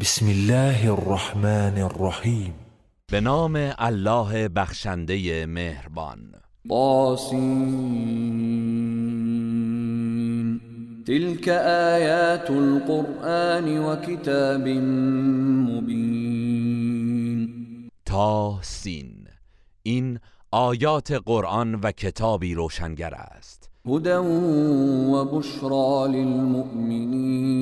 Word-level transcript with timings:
بسم 0.00 0.26
الله 0.26 0.90
الرحمن 0.92 1.78
الرحیم 1.78 2.54
به 3.12 3.20
نام 3.20 3.72
الله 3.78 4.48
بخشنده 4.48 5.46
مهربان. 5.46 6.18
طاسین 6.68 7.30
تلك 11.06 11.48
آیات 11.48 12.50
القرآن 12.50 13.78
و 13.78 13.96
کتاب 13.96 14.68
مبین. 15.68 16.28
تاسین 18.06 19.26
این 19.82 20.18
آیات 20.50 21.12
قرآن 21.12 21.74
و 21.74 21.90
کتابی 21.92 22.54
روشنگر 22.54 23.14
است. 23.14 23.70
هدى 23.86 24.16
و 25.12 25.24
بشرا 25.24 26.06
للمؤمنین. 26.06 27.58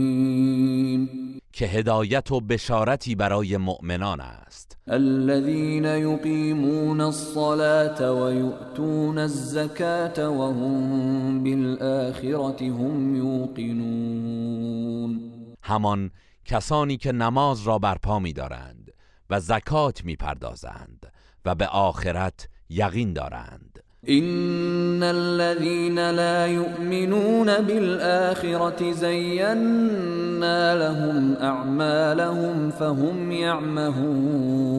که 1.57 1.66
هدایت 1.66 2.32
و 2.32 2.41
بشارتی 2.41 3.14
برای 3.14 3.56
مؤمنان 3.56 4.20
است. 4.20 4.78
الذين 4.88 5.84
يقيمون 5.84 7.01
الصلاة 7.01 8.12
ويؤتون 8.12 9.19
الزكاة 9.19 10.29
وهم 10.30 11.42
بالآخرة 11.42 12.60
هم 12.60 13.16
يوقنون 13.16 14.41
همان 15.62 16.10
کسانی 16.45 16.96
که 16.96 17.12
نماز 17.12 17.62
را 17.62 17.79
برپا 17.79 18.18
می 18.18 18.32
دارند 18.32 18.93
و 19.30 19.41
زکات 19.41 20.04
می 20.04 20.16
پردازند 20.16 21.12
و 21.45 21.54
به 21.54 21.66
آخرت 21.66 22.48
یقین 22.68 23.12
دارند. 23.12 23.82
إن 24.09 25.02
الذين 25.02 26.10
لا 26.10 26.46
يؤمنون 26.46 27.59
بالآخرة 27.59 28.92
زينا 28.92 30.74
لهم 30.74 31.37
أعمالهم 31.37 32.70
فهم 32.70 33.32
يعمهون 33.32 34.77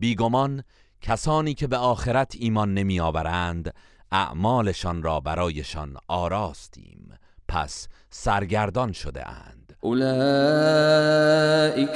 بیگمان 0.00 0.62
کسانی 1.00 1.54
که 1.54 1.66
به 1.66 1.76
آخرت 1.76 2.36
ایمان 2.38 2.74
نمی 2.74 3.00
آورند 3.00 3.74
اعمالشان 4.12 5.02
را 5.02 5.20
برایشان 5.20 5.96
آراستیم. 6.08 7.14
پس 7.48 7.88
سرگردان 8.10 8.92
شده 8.92 9.28
اند. 9.28 9.55
أولئك 9.84 10.06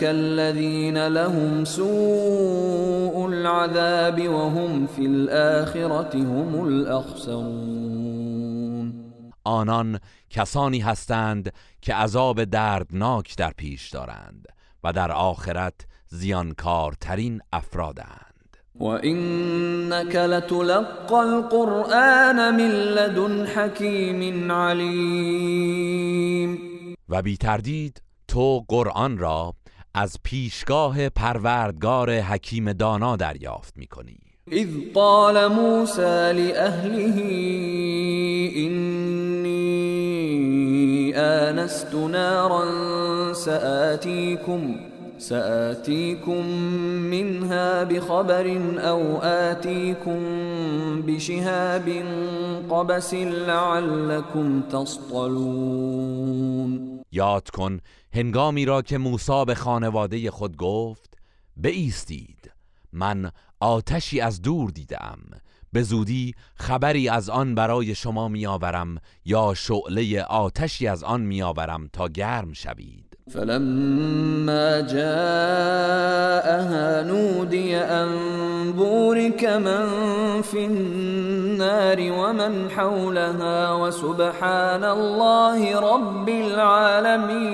الذين 0.02 1.06
لهم 1.06 1.64
سوء 1.64 3.26
العذاب 3.26 4.28
وهم 4.28 4.86
في 4.86 5.06
الآخرة 5.06 6.16
هم 6.16 6.66
الأخسرون. 6.66 8.20
آنان 9.44 10.00
کسانی 10.30 10.80
هستند 10.80 11.52
که 11.82 11.94
عذاب 11.94 12.44
دردناک 12.44 13.36
در 13.36 13.52
پیش 13.56 13.90
دارند 13.90 14.48
و 14.84 14.92
در 14.92 15.12
آخرت 15.12 15.74
زیانکارترین 16.08 17.40
افرادند. 17.52 18.56
وإنك 18.80 20.16
لتلقى 20.16 21.14
القرآن 21.14 22.54
من 22.56 22.70
لدن 22.70 23.46
حكيم 23.46 24.52
عليم. 24.52 25.90
و 27.10 27.22
بی 27.22 27.36
تردید 27.36 28.02
تو 28.28 28.64
قرآن 28.68 29.18
را 29.18 29.54
از 29.94 30.16
پیشگاه 30.24 31.08
پروردگار 31.08 32.10
حکیم 32.10 32.72
دانا 32.72 33.16
دریافت 33.16 33.76
می 33.76 33.86
کنی 33.86 34.18
إذ 34.52 34.68
قال 34.94 35.46
موسى 35.46 36.32
لأهله 36.32 37.16
إني 38.56 39.60
آنست 41.16 41.94
نارا 41.94 42.64
سآتيكم 43.32 44.76
سآتيكم 45.18 46.46
منها 47.10 47.84
بخبر 47.84 48.60
أو 48.78 49.16
آتيكم 49.22 50.20
بشهاب 51.06 52.04
قبس 52.70 53.14
لعلكم 53.14 54.60
تصطلون. 54.72 56.10
یاد 57.12 57.50
کن 57.50 57.80
هنگامی 58.12 58.64
را 58.64 58.82
که 58.82 58.98
موسی 58.98 59.44
به 59.46 59.54
خانواده 59.54 60.30
خود 60.30 60.56
گفت 60.56 61.18
بایستید. 61.56 62.52
من 62.92 63.30
آتشی 63.60 64.20
از 64.20 64.42
دور 64.42 64.70
دیدم. 64.70 65.18
به 65.72 65.82
زودی 65.82 66.34
خبری 66.54 67.08
از 67.08 67.30
آن 67.30 67.54
برای 67.54 67.94
شما 67.94 68.28
میآورم 68.28 68.98
یا 69.24 69.54
شعله 69.54 70.22
آتشی 70.22 70.86
از 70.86 71.04
آن 71.04 71.20
میآورم 71.20 71.88
تا 71.92 72.08
گرم 72.08 72.52
شوید. 72.52 73.09
فلما 73.32 74.80
جاءها 74.80 76.22
نودي 77.02 77.76
أن 77.76 78.72
بورك 78.72 79.44
من 79.44 79.86
في 80.42 80.66
النار 80.66 82.12
ومن 82.12 82.70
حولها 82.70 83.72
وسبحان 83.74 84.84
الله 84.84 85.80
رب 85.80 86.28
العالمين. 86.28 87.50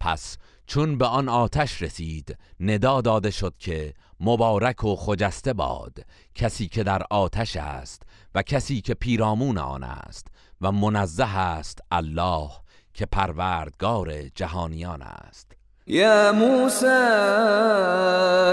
پس 0.00 0.36
چون 0.66 0.98
به 0.98 1.06
آن 1.06 1.28
آتش 1.28 1.82
رسید 1.82 2.36
ندا 2.60 3.00
داده 3.00 3.30
شد 3.30 3.54
که 3.58 3.94
مبارک 4.20 4.84
و 4.84 4.96
خجسته 4.96 5.52
باد 5.52 5.98
کسی 6.34 6.68
که 6.68 6.82
در 6.82 7.02
آتش 7.10 7.56
است 7.56 8.02
و 8.34 8.42
کسی 8.42 8.80
که 8.80 8.94
پیرامون 8.94 9.58
آن 9.58 9.82
است 9.82 10.26
و 10.60 10.72
منزه 10.72 11.38
است 11.38 11.78
الله. 11.90 12.61
که 12.94 13.06
پروردگار 13.06 14.22
جهانیان 14.34 15.02
است. 15.02 15.52
يا 15.86 16.32
موسى 16.32 16.86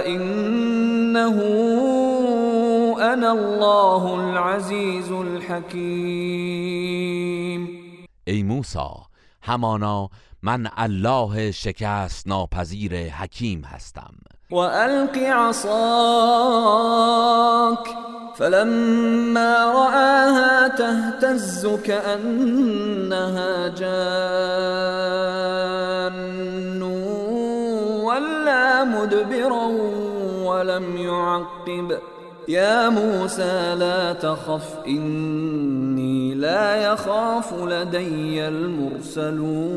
إنه 0.08 1.42
أنا 3.14 3.32
الله 3.32 4.04
العزيز 4.20 5.12
الحكيم 5.12 6.60
ای 8.28 8.44
موسی 8.44 8.80
همانا 9.42 10.10
من 10.44 10.70
الله 10.78 11.52
شکست 11.52 12.28
ناپذیر 12.28 13.10
حکیم 13.10 13.66
هستم. 13.66 14.14
وألق 14.52 15.18
عصاك 15.18 15.80
فلما 18.40 19.72
رآها 19.72 20.68
تهتز 20.68 21.68
كأنها 21.84 23.68
جان 23.68 24.02
ولا 28.04 28.84
مدبرا 28.84 29.66
ولم 30.46 30.98
يعقب. 30.98 31.98
يا 32.48 32.90
موسى 32.90 33.76
لا 33.76 34.14
تخف 34.14 34.80
إني 34.88 36.36
لا 36.36 36.76
يخاف 36.76 37.54
لدي 37.54 38.48
المرسلون. 38.48 39.76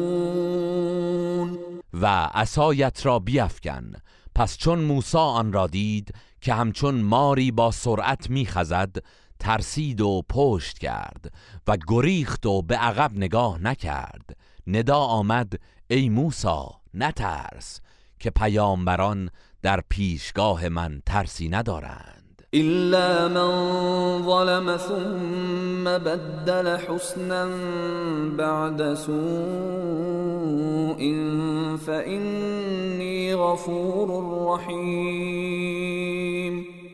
و 2.03 2.07
عصایت 2.35 3.07
را 3.07 3.19
بیفکن. 3.19 3.93
پس 4.35 4.57
چون 4.57 4.79
موسی 4.79 5.19
آن 5.19 5.53
را 5.53 5.67
دید 5.67 6.15
که 6.43 6.55
همچون 6.55 6.95
ماری 6.95 7.51
با 7.51 7.71
سرعت 7.71 8.31
میخزد 8.31 8.97
ترسید 9.39 10.01
و 10.01 10.23
پشت 10.29 10.79
کرد 10.79 11.33
و 11.67 11.77
گریخت 11.89 12.47
و 12.47 12.63
به 12.63 12.77
عقب 12.77 13.13
نگاه 13.17 13.63
نکرد. 13.63 14.37
ندا 14.67 14.99
آمد 14.99 15.53
ای 15.91 16.09
موسی 16.09 16.67
نترس 16.95 17.81
که 18.19 18.31
پیامبران 18.31 19.31
در 19.63 19.81
پیشگاه 19.89 20.69
من 20.69 21.03
ترسی 21.07 21.49
ندارند. 21.49 22.22
إلا 22.55 23.29
من 23.29 24.23
ظلم 24.23 24.77
ثم 24.77 25.85
بدل 25.85 26.77
حسنا 26.77 27.49
بعد 28.37 28.95
سوء 28.95 29.13
فإني 31.77 33.35
غفور 33.35 34.09
رحيم. 34.55 35.45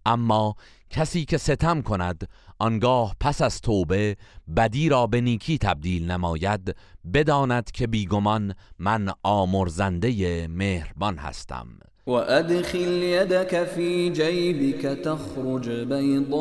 اما 0.07 0.55
کسی 0.91 1.25
که 1.25 1.39
ستم 1.39 1.83
کند 1.83 2.29
آنگاه 2.59 3.17
پس 3.21 3.43
از 3.43 3.61
توبه 3.61 4.17
بدی 4.57 4.89
را 4.89 5.07
به 5.07 5.21
نیکی 5.21 5.59
تبدیل 5.59 6.11
نماید 6.11 6.77
بداند 7.15 7.71
که 7.71 7.87
بیگمان 7.87 8.55
من 8.79 9.09
آمرزنده 9.23 10.49
مهربان 10.49 11.19
هستم. 11.19 11.67
وأدخل 12.09 13.03
يدك 13.03 13.65
في 13.65 14.09
جيبك 14.11 14.83
تخرج 14.83 15.71
بيضاء 15.71 16.39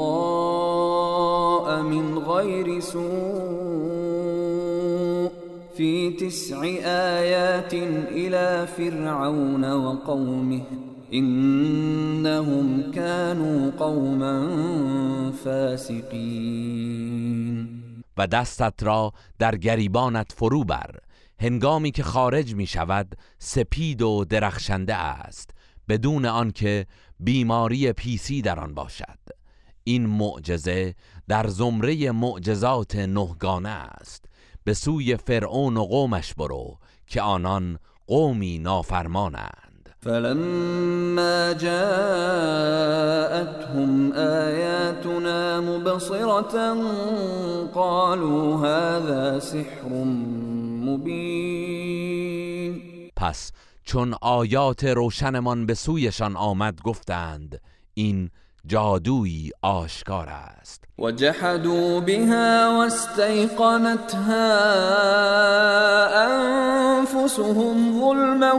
من 1.81 2.17
غير 2.17 2.79
سوء 2.79 3.07
في 5.77 6.11
تسع 6.11 6.63
آيات 6.85 7.73
إلى 8.11 8.67
فرعون 8.77 9.71
وقومه 9.73 10.61
إنهم 11.13 12.91
كانوا 12.91 13.71
قوما 13.79 14.51
فاسقين 15.43 16.87
و 18.17 18.27
دستت 18.27 18.83
را 18.83 19.13
در 19.39 19.55
گریبانت 19.55 20.31
فرو 20.31 20.63
بر 20.63 20.99
هنگامی 21.39 21.91
که 21.91 22.03
خارج 22.03 22.55
می 22.55 22.67
شود 22.67 23.17
سپید 23.39 24.01
و 24.01 24.25
درخشنده 24.25 24.95
است. 24.95 25.56
بدون 25.89 26.25
آنکه 26.25 26.85
بیماری 27.19 27.93
پیسی 27.93 28.41
در 28.41 28.59
آن 28.59 28.73
باشد. 28.73 29.19
این 29.83 30.05
معجزه 30.05 30.95
در 31.27 31.47
زمره 31.47 32.11
معجزات 32.11 32.95
نهگانه 32.95 33.69
است. 33.69 34.25
به 34.63 34.73
سوی 34.73 35.17
فرعون 35.17 35.77
و 35.77 35.83
قومش 35.83 36.33
برو 36.33 36.77
که 37.07 37.21
آنان 37.21 37.79
قومی 38.07 38.59
نافرمانند. 38.59 39.67
فلما 39.99 41.53
جاءتهم 41.53 41.81
آياتنا 44.11 45.61
مبصرة 45.61 46.75
قالوا 47.73 48.57
هذا 48.57 49.39
سحر 49.39 49.89
مبين 50.85 51.87
پس 53.15 53.51
چون 53.87 54.15
آیات 54.21 54.83
روشنمان 54.83 55.65
به 55.65 55.73
سویشان 55.73 56.35
آمد 56.35 56.81
گفتند 56.81 57.61
این 57.93 58.29
جادویی 58.65 59.51
آشکار 59.61 60.29
است. 60.29 60.83
وجحدوا 60.99 61.99
بها 61.99 62.77
واستيقنتها 62.77 64.47
أنفسهم 66.25 67.99
ظلما 67.99 68.53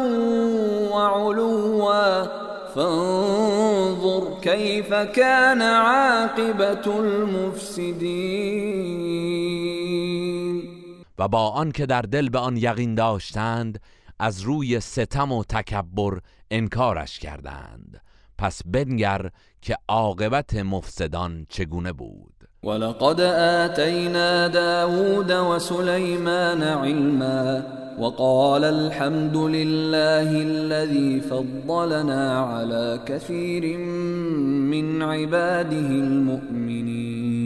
وعلوا. 0.92 2.26
فانظر 2.74 4.40
كيف 4.42 4.92
كان 4.92 5.62
عاقبة 5.62 6.86
المفسدين. 6.86 8.08
و 11.18 11.28
با 11.28 11.48
آنکه 11.48 11.86
در 11.86 12.02
دل 12.02 12.28
به 12.28 12.38
آن 12.38 12.56
یقین 12.56 12.94
داشتند 12.94 13.80
از 14.20 14.40
روی 14.40 14.80
ستم 14.80 15.32
و 15.32 15.44
تکبر 15.44 16.18
انکارش 16.50 17.18
کردند. 17.18 18.00
پس 18.38 18.62
بنگر 18.66 19.30
که 19.62 19.76
عاقبت 19.88 20.54
مفسدان 20.54 21.46
چگونه 21.48 21.92
بود. 21.92 22.32
ولقد 22.62 23.20
آتينا 23.20 24.48
داود 24.48 25.30
وسليمان 25.30 26.62
علما 26.62 27.62
وقال 27.98 28.64
الحمد 28.64 29.36
لله 29.36 30.30
الذي 30.42 31.20
فضلنا 31.20 32.40
على 32.40 33.00
كثير 33.06 33.78
من 34.70 35.02
عباده 35.02 35.90
المؤمنين. 35.90 37.38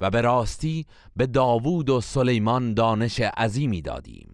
و 0.00 0.10
به 0.10 0.20
راستی 0.20 0.86
به 1.16 1.26
داوود 1.26 1.90
و 1.90 2.00
سلیمان 2.00 2.74
دانش 2.74 3.20
عظیمی 3.20 3.82
دادیم. 3.82 4.29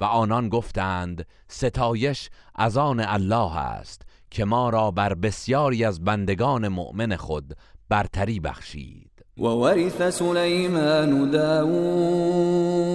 و 0.00 0.04
آنان 0.04 0.48
گفتند 0.48 1.26
ستایش 1.48 2.30
از 2.54 2.76
آن 2.76 3.00
الله 3.00 3.56
است 3.56 4.02
که 4.30 4.44
ما 4.44 4.70
را 4.70 4.90
بر 4.90 5.14
بسیاری 5.14 5.84
از 5.84 6.04
بندگان 6.04 6.68
مؤمن 6.68 7.16
خود 7.16 7.56
برتری 7.88 8.40
بخشید. 8.40 9.10
وورث 9.38 10.02
سليمان 10.02 11.30
داود 11.30 12.88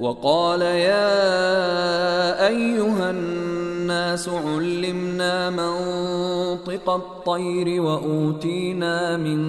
وقال 0.00 0.60
يا 0.62 2.46
أيها 2.48 3.10
الناس 3.10 4.28
علمنا 4.28 5.50
منطق 5.50 6.90
الطير 6.90 7.82
وأوتينا 7.82 9.16
من 9.16 9.42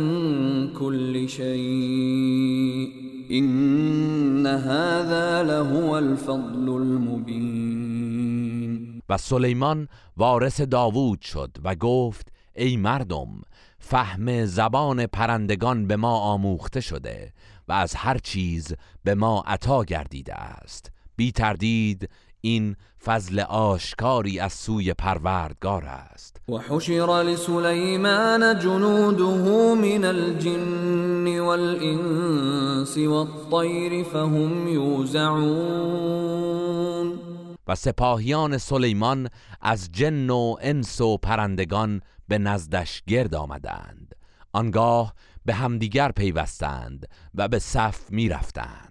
كل 0.73 1.29
شيء 1.29 3.10
إن 3.31 4.47
هذا 4.47 5.43
لهو 5.43 5.97
الفضل 5.97 6.69
المبين. 6.69 7.91
و 9.09 9.17
سلیمان 9.17 9.87
وارث 10.17 10.61
داوود 10.61 11.21
شد 11.21 11.57
و 11.63 11.75
گفت 11.75 12.27
ای 12.55 12.77
مردم 12.77 13.27
فهم 13.79 14.45
زبان 14.45 15.05
پرندگان 15.05 15.87
به 15.87 15.95
ما 15.95 16.19
آموخته 16.19 16.81
شده 16.81 17.33
و 17.67 17.71
از 17.71 17.95
هر 17.95 18.17
چیز 18.17 18.73
به 19.03 19.15
ما 19.15 19.43
عطا 19.47 19.83
گردیده 19.83 20.33
است. 20.35 20.91
بی 21.15 21.31
تردید 21.31 22.09
این 22.41 22.75
فضل 23.03 23.39
آشکاری 23.39 24.39
از 24.39 24.53
سوی 24.53 24.93
پروردگار 24.93 25.85
است. 25.85 26.41
وحشر 26.49 27.23
لسليمان 27.23 28.59
جنوده 28.59 29.75
من 29.75 30.05
الجن 30.05 31.39
والإنس 31.39 32.97
والطير 32.97 34.03
فهم 34.03 34.67
يوزعون 34.67 36.01
و 37.67 37.75
سپاهیان 37.75 38.57
سلیمان 38.57 39.29
از 39.61 39.89
جن 39.91 40.29
و 40.29 40.55
انس 40.61 41.01
و 41.01 41.17
پرندگان 41.17 42.01
به 42.27 42.37
نزدش 42.37 43.03
گرد 43.07 43.35
آمدند. 43.35 44.15
آنگاه 44.53 45.13
به 45.45 45.53
همدیگر 45.53 46.11
پیوستند 46.11 47.07
و 47.35 47.47
به 47.47 47.59
صف 47.59 48.11
می 48.11 48.29
رفتند 48.29 48.90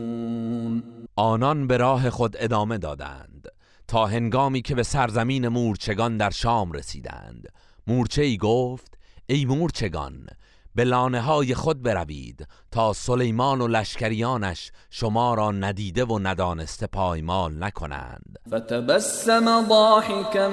آنان 1.15 1.67
به 1.67 1.77
راه 1.77 2.09
خود 2.09 2.35
ادامه 2.39 2.77
دادند 2.77 3.47
تا 3.87 4.05
هنگامی 4.05 4.61
که 4.61 4.75
به 4.75 4.83
سرزمین 4.83 5.47
مورچگان 5.47 6.17
در 6.17 6.29
شام 6.29 6.71
رسیدند. 6.71 7.47
مورچه 7.87 8.21
ای 8.21 8.37
گفت 8.37 8.97
ای 9.25 9.45
مورچگان 9.45 10.27
به 10.75 10.83
لانه 10.83 11.21
های 11.21 11.55
خود 11.55 11.81
بروید 11.81 12.47
تا 12.71 12.93
سلیمان 12.93 13.61
و 13.61 13.67
لشکریانش 13.67 14.71
شما 14.89 15.33
را 15.33 15.51
ندیده 15.51 16.05
و 16.05 16.19
ندانسته 16.19 16.87
پایمال 16.87 17.63
نکنند. 17.63 18.39
فتبسم 18.47 19.67
ضاحكا 19.69 20.49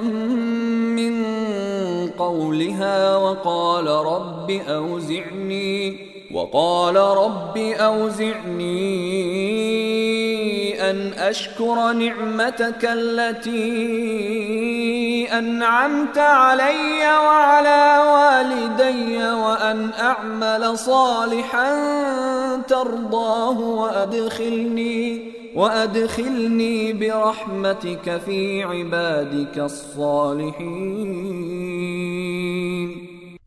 من 0.97 1.27
قولها 2.19 3.33
وقال 3.33 3.89
رب 3.89 4.51
أوزعني 4.51 6.18
وقال 6.31 6.97
رب 6.97 7.57
أوزعني 7.57 8.91
أن 10.91 11.13
أشكر 11.13 11.93
نعمتك 11.93 12.85
التي 12.85 13.59
أنعمت 15.39 16.19
علي 16.19 17.19
وعلى 17.25 17.99
والدي 18.13 19.17
وأن 19.17 19.91
أعمل 20.01 20.79
صالحا 20.79 21.71
ترضاه 22.69 23.61
وأدخلني 23.61 25.33
وأدخلني 25.55 26.93
برحمتك 26.93 28.21
في 28.27 28.63
عبادك 28.63 29.59
الصالحين. 29.59 30.69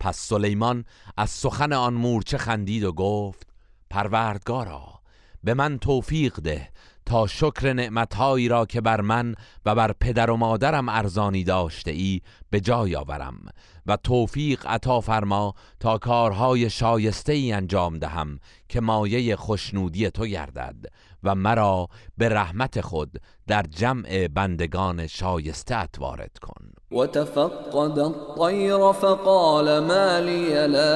پس 0.02 0.18
سلیمان 0.18 0.84
از 1.16 1.30
سخن 1.30 1.72
آن 1.72 1.94
مورچه 1.94 2.38
خندید 2.38 2.84
و 2.84 2.92
گفت 2.92 3.46
پروردگارا 3.90 5.00
به 5.44 5.54
من 5.54 5.78
توفیق 5.78 6.34
ده 6.34 6.68
تا 7.06 7.26
شکر 7.26 7.72
نعمتهایی 7.72 8.48
را 8.48 8.66
که 8.66 8.80
بر 8.80 9.00
من 9.00 9.34
و 9.66 9.74
بر 9.74 9.92
پدر 9.92 10.30
و 10.30 10.36
مادرم 10.36 10.88
ارزانی 10.88 11.44
داشته 11.44 11.90
ای 11.90 12.20
به 12.50 12.60
جای 12.60 12.96
آورم 12.96 13.38
و 13.86 13.96
توفیق 13.96 14.66
عطا 14.66 15.00
فرما 15.00 15.54
تا 15.80 15.98
کارهای 15.98 16.70
شایسته 16.70 17.32
ای 17.32 17.52
انجام 17.52 17.98
دهم 17.98 18.38
که 18.68 18.80
مایه 18.80 19.36
خوشنودی 19.36 20.10
تو 20.10 20.26
گردد 20.26 20.76
و 21.22 21.34
مرا 21.34 21.88
به 22.18 22.28
رحمت 22.28 22.80
خود 22.80 23.20
در 23.46 23.62
جمع 23.62 24.28
بندگان 24.28 25.06
شایسته 25.06 25.88
وارد 25.98 26.38
کن. 26.38 26.81
وتفقد 26.92 27.98
الطير 27.98 28.92
فقال 28.92 29.78
ما 29.78 30.20
لي 30.20 30.66
لا 30.66 30.92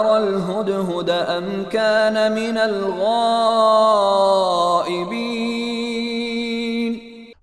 أرى 0.00 0.16
الهدهد 0.28 1.10
أم 1.10 1.64
كان 1.64 2.32
من 2.32 2.58
الغائبين. 2.58 3.86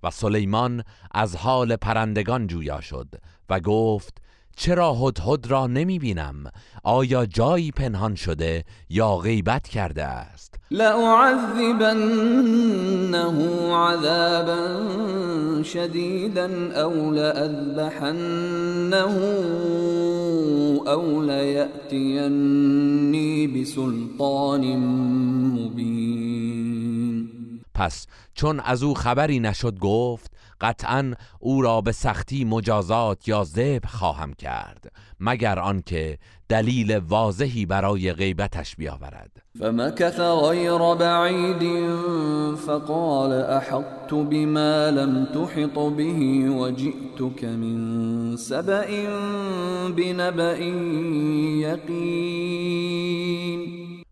و 0.02 0.10
سلیمان 0.10 0.84
از 1.14 1.36
حال 1.36 1.76
پرندگان 1.76 2.46
جویا 2.46 2.80
شد 2.80 3.08
و 3.50 3.60
گفت 3.60 4.23
چرا 4.56 4.94
هدهد 4.94 5.46
را 5.46 5.66
نمی 5.66 5.98
بینم؟ 5.98 6.44
آیا 6.82 7.26
جایی 7.26 7.70
پنهان 7.70 8.14
شده 8.14 8.64
یا 8.88 9.16
غیبت 9.16 9.68
کرده 9.68 10.04
است؟ 10.04 10.54
لأعذبنه 10.70 12.04
عذابا 13.76 14.82
شديدا 15.62 16.72
أو 16.72 17.10
لأذبحنه 17.10 18.14
أو 20.86 21.22
ليأتيني 21.22 22.66
بسلطان 23.46 24.76
مبين 25.56 26.44
پس 27.74 28.06
چون 28.34 28.60
از 28.60 28.82
او 28.82 28.94
خبری 28.94 29.40
نشد 29.40 29.78
گفت 29.78 30.33
قطعا 30.60 31.14
او 31.38 31.62
را 31.62 31.80
به 31.80 31.92
سختی 31.92 32.44
مجازات 32.44 33.28
یا 33.28 33.44
ذبح 33.44 33.88
خواهم 33.88 34.32
کرد 34.32 34.92
مگر 35.20 35.58
آنکه 35.58 36.18
دلیل 36.48 36.96
واضحی 36.96 37.66
برای 37.66 38.12
غیبتش 38.12 38.76
بیاورد. 38.76 39.42
فمكث 39.60 40.20
غير 40.20 40.94
بعيد 40.94 41.88
فقال 42.56 43.32
احطت 43.32 44.14
بما 44.14 44.90
لم 44.90 45.24
تحط 45.24 45.78
به 45.78 46.48
وجئتك 46.50 47.44
من 47.44 48.36
سبأ 48.36 48.86
بنبأ 49.96 50.58
يقين 51.62 53.24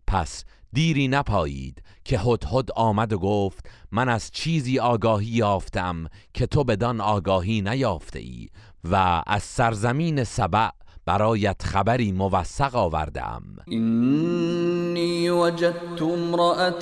پس 0.06 0.44
دیری 0.72 1.08
نپایید 1.08 1.82
که 2.04 2.18
هدهد 2.18 2.68
آمد 2.76 3.12
و 3.12 3.18
گفت 3.18 3.66
من 3.92 4.08
از 4.08 4.30
چیزی 4.30 4.78
آگاهی 4.78 5.26
یافتم 5.26 6.06
که 6.34 6.46
تو 6.46 6.64
بدان 6.64 7.00
آگاهی 7.00 7.60
نیافته 7.60 8.18
ای 8.18 8.48
و 8.90 9.22
از 9.26 9.42
سرزمین 9.42 10.24
سبع 10.24 10.68
برایت 11.06 11.62
خبری 11.62 12.12
موثق 12.12 12.76
آوردم 12.76 13.42
اینی 13.66 15.30
وجدت 15.30 16.02
امرأة 16.02 16.80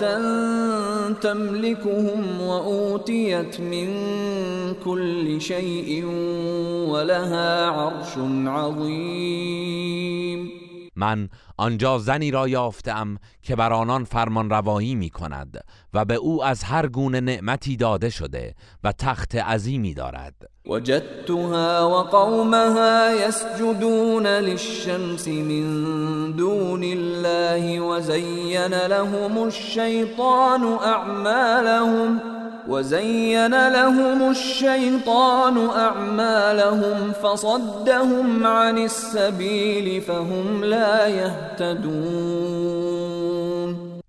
تملكهم 1.12 2.40
وأوتيت 2.40 3.60
من 3.60 3.88
كل 4.84 5.40
شيء 5.40 6.04
ولها 6.88 7.66
عرش 7.66 8.18
عظیم. 8.46 9.80
من 11.00 11.28
آنجا 11.56 11.98
زنی 11.98 12.30
را 12.30 12.48
یافتم 12.48 13.18
که 13.42 13.56
بر 13.56 13.72
آنان 13.72 14.04
فرمان 14.04 14.50
روایی 14.50 14.94
می 14.94 15.10
کند 15.10 15.64
و 15.94 16.04
به 16.04 16.14
او 16.14 16.44
از 16.44 16.62
هر 16.62 16.86
گونه 16.86 17.20
نعمتی 17.20 17.76
داده 17.76 18.10
شده 18.10 18.54
و 18.84 18.92
تخت 18.92 19.36
عظیمی 19.36 19.94
دارد. 19.94 20.34
وجدتها 20.70 21.82
وقومها 21.84 23.10
يسجدون 23.26 24.26
للشمس 24.26 25.28
من 25.28 25.66
دون 26.36 26.82
الله 26.84 27.80
وزين 27.80 28.86
لهم 28.86 29.46
الشيطان 29.46 30.78
أعمالهم 30.84 32.18
وزين 32.68 33.68
لهم 33.68 34.30
الشيطان 34.30 35.56
أعمالهم 35.68 37.12
فصدهم 37.12 38.46
عن 38.46 38.78
السبيل 38.78 40.00
فهم 40.00 40.64
لا 40.64 41.08
يهتدون. 41.08 42.70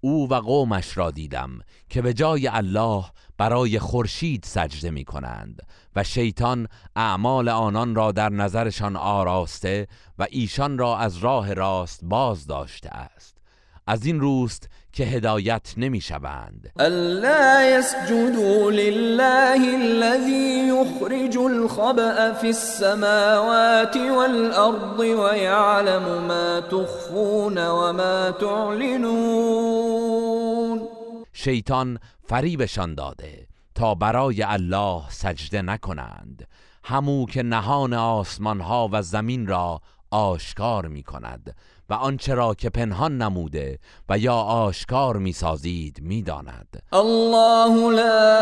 او 0.02 0.28
و 0.30 0.34
قومش 0.34 0.98
را 0.98 1.12
دیدم 1.12 1.50
که 1.90 2.02
به 2.02 2.14
جای 2.14 2.48
الله 2.48 3.04
برای 3.38 3.80
خورشید 3.80 4.44
سجده 4.44 4.92
می 4.92 5.06
کنند 5.06 5.62
و 5.96 6.04
شیطان 6.04 6.68
اعمال 6.96 7.50
آنان 7.50 7.96
را 7.96 8.12
در 8.12 8.30
نظرشان 8.30 8.96
آراسته 8.96 9.88
و 10.20 10.28
ایشان 10.30 10.78
را 10.78 10.98
از 10.98 11.18
راه 11.18 11.54
راست 11.54 12.00
باز 12.04 12.48
داشته 12.48 12.90
است. 12.90 13.38
از 13.88 14.06
این 14.06 14.20
روست 14.20 14.70
که 14.94 15.04
هدایت 15.04 15.74
نمی 15.78 16.02
شوند. 16.02 16.72
ألا 16.80 17.80
يسجدوا 17.80 18.70
لله 18.72 19.76
الذي 19.76 20.68
يخرج 20.68 21.38
الخبأ 21.38 22.34
في 22.34 22.48
السماوات 22.50 23.98
والأرض 23.98 25.00
ويعلم 25.00 26.28
ما 26.28 26.62
تخفون 26.62 27.58
وما 27.68 28.32
تعلنون. 28.32 30.02
شیطان 31.34 32.00
فریبشان 32.24 32.96
داده 32.96 33.51
تا 33.82 33.96
برای 33.96 34.44
الله 34.44 35.02
سجده 35.10 35.62
نکنند. 35.62 36.48
همو 36.84 37.26
که 37.26 37.44
نهان 37.44 37.94
آسمان 37.94 38.62
ها 38.62 38.90
و 38.92 39.02
زمین 39.02 39.48
را 39.48 39.82
آشکار 40.12 40.88
می 40.88 41.04
کند 41.04 41.56
و 41.90 41.94
آنچه 41.94 42.34
را 42.34 42.54
که 42.54 42.70
پنهان 42.70 43.18
نموده 43.18 43.80
و 44.10 44.18
یا 44.18 44.36
آشکار 44.36 45.18
می 45.18 45.34
سازید 45.34 46.02
می 46.02 46.22
داند 46.22 46.84
الله 46.94 47.92
لا 47.92 48.40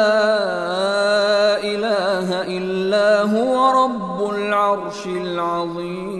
إله 1.55 2.57
إلا 2.57 3.27
هو 3.27 3.71
رب 3.75 4.21
العرش 4.21 5.07
العظيم 5.07 6.19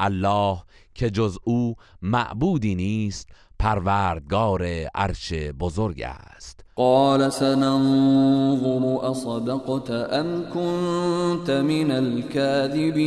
الله 0.00 0.58
که 0.94 1.10
جز 1.10 1.38
او 1.44 1.74
معبودی 2.02 2.74
نیست 2.74 3.28
پروردگار 3.62 4.62
عرش 4.94 5.32
بزرگ 5.32 6.02
است. 6.02 6.64
قال 6.76 7.30
سننظر 7.30 9.10
أصدقت 9.10 9.90
أم 9.90 10.44
كنت 10.54 11.50
من 11.50 11.90
الكاذبين 11.90 13.02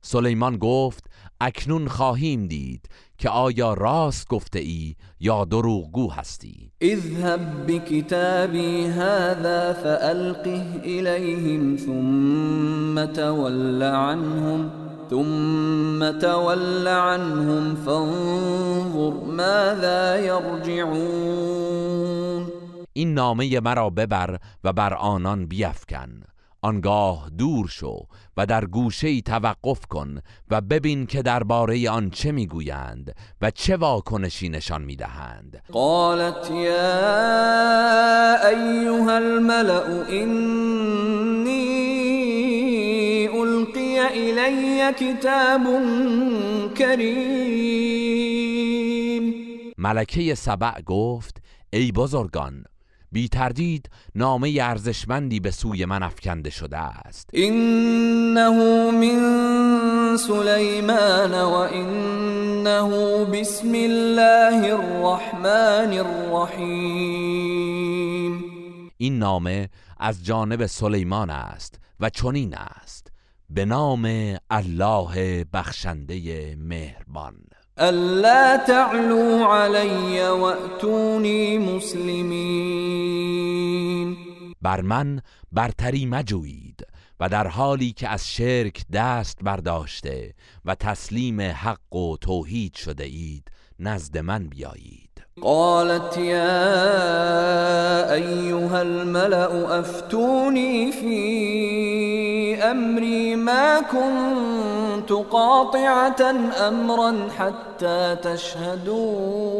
سلیمان 0.00 0.56
گفت 0.56 1.04
اکنون 1.40 1.88
خواهیم 1.88 2.46
دید 2.46 2.88
که 3.24 3.30
آیا 3.30 3.74
راست 3.74 4.28
گفته 4.28 4.58
ای 4.58 4.94
یا 5.20 5.44
دروغگو 5.44 6.10
هستی؟ 6.10 6.70
اذهب 6.80 7.66
بكتابي 7.66 8.86
هذا 8.86 9.72
فألقه 9.72 10.64
إليهم 10.84 11.76
ثم 11.76 13.04
تول 13.04 13.82
عنهم 13.82 14.70
ثم 15.10 16.18
تول 16.18 16.88
عنهم 16.88 17.74
فانظر 17.74 19.10
ماذا 19.24 20.18
يرجعون 20.18 21.64
این 22.92 23.14
نامه 23.14 23.60
مرا 23.60 23.90
ببر 23.90 24.38
و 24.64 24.72
بر 24.72 24.94
آنان 24.94 25.46
بیفکن. 25.46 26.33
آنگاه 26.64 27.30
دور 27.38 27.68
شو 27.68 28.06
و 28.36 28.46
در 28.46 28.64
گوشه 28.64 29.08
ای 29.08 29.22
توقف 29.22 29.86
کن 29.86 30.20
و 30.50 30.60
ببین 30.60 31.06
که 31.06 31.22
درباره 31.22 31.90
آن 31.90 32.10
چه 32.10 32.32
می‌گویند 32.32 33.14
و 33.42 33.50
چه 33.50 33.76
واکنشی 33.76 34.48
نشان 34.48 34.82
می‌دهند. 34.82 35.62
قالت 35.72 36.50
يا 36.50 36.88
أيها 38.48 39.18
الملأ 39.18 40.08
إني 40.08 41.64
ألقي 43.28 43.98
إلي 43.98 44.92
كتاب 44.92 45.64
كريم 46.76 48.24
ملکه 49.78 50.34
سبع 50.34 50.80
گفت 50.86 51.42
ای 51.72 51.92
بزرگان 51.92 52.64
بی 53.14 53.28
تردید 53.28 53.90
نامه 54.14 54.58
ارزشمندی 54.60 55.40
به 55.40 55.50
سوی 55.50 55.84
من 55.84 56.02
افکنده 56.02 56.50
شده 56.50 56.78
است. 56.78 57.30
إنه 57.34 58.90
من 58.90 60.16
سليمان 60.16 61.32
وإنه 61.32 63.24
بسم 63.24 63.72
الله 63.74 64.72
الرحمن 64.72 65.92
الرحيم 65.98 67.24
این 68.96 69.18
نامه 69.18 69.68
از 69.98 70.24
جانب 70.24 70.66
سلیمان 70.66 71.30
است 71.30 71.80
و 72.00 72.10
چنین 72.10 72.54
است. 72.54 73.12
به 73.50 73.64
نام 73.64 74.36
الله 74.50 75.44
بخشنده 75.44 76.56
مهربان. 76.58 77.53
ألا 77.78 78.56
تعلوا 78.56 79.44
وأتوني 80.30 81.58
مسلمين. 81.58 82.94
بر 84.62 84.80
من 84.80 85.20
برتری 85.52 86.06
مجویید 86.06 86.86
و 87.20 87.28
در 87.28 87.46
حالی 87.46 87.92
که 87.92 88.08
از 88.08 88.28
شرک 88.32 88.84
دست 88.92 89.38
برداشته 89.42 90.34
و 90.64 90.74
تسلیم 90.74 91.40
حق 91.40 91.94
و 91.94 92.16
توحید 92.16 92.74
شده 92.74 93.04
اید 93.04 93.50
نزد 93.78 94.18
من 94.18 94.48
بیایید. 94.48 95.03
قالت 95.42 96.16
يا 96.16 96.62
أيها 98.14 98.82
الملأ 98.82 99.80
أفتوني 99.80 100.92
في 100.92 102.62
أمري 102.62 103.36
ما 103.36 103.80
كنت 103.80 105.12
قاطعة 105.12 106.20
أمرا 106.68 107.28
حتى 107.30 108.16
تشهدون. 108.22 109.54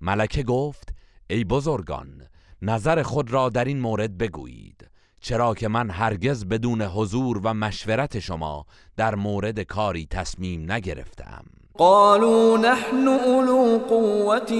ملکه 0.00 0.42
گفت 0.42 0.88
ای 1.30 1.44
بزرگان 1.44 2.22
نظر 2.62 3.02
خود 3.02 3.32
را 3.32 3.48
در 3.48 3.64
این 3.64 3.80
مورد 3.80 4.18
بگویید 4.18 4.90
چرا 5.20 5.54
که 5.54 5.68
من 5.68 5.90
هرگز 5.90 6.44
بدون 6.44 6.82
حضور 6.82 7.40
و 7.44 7.54
مشورت 7.54 8.18
شما 8.18 8.66
در 8.96 9.14
مورد 9.14 9.60
کاری 9.60 10.06
تصمیم 10.06 10.72
نگرفتم. 10.72 11.44
قالوا 11.78 12.58
نحن 12.58 13.08
اولو 13.08 13.78
قوة 13.88 14.52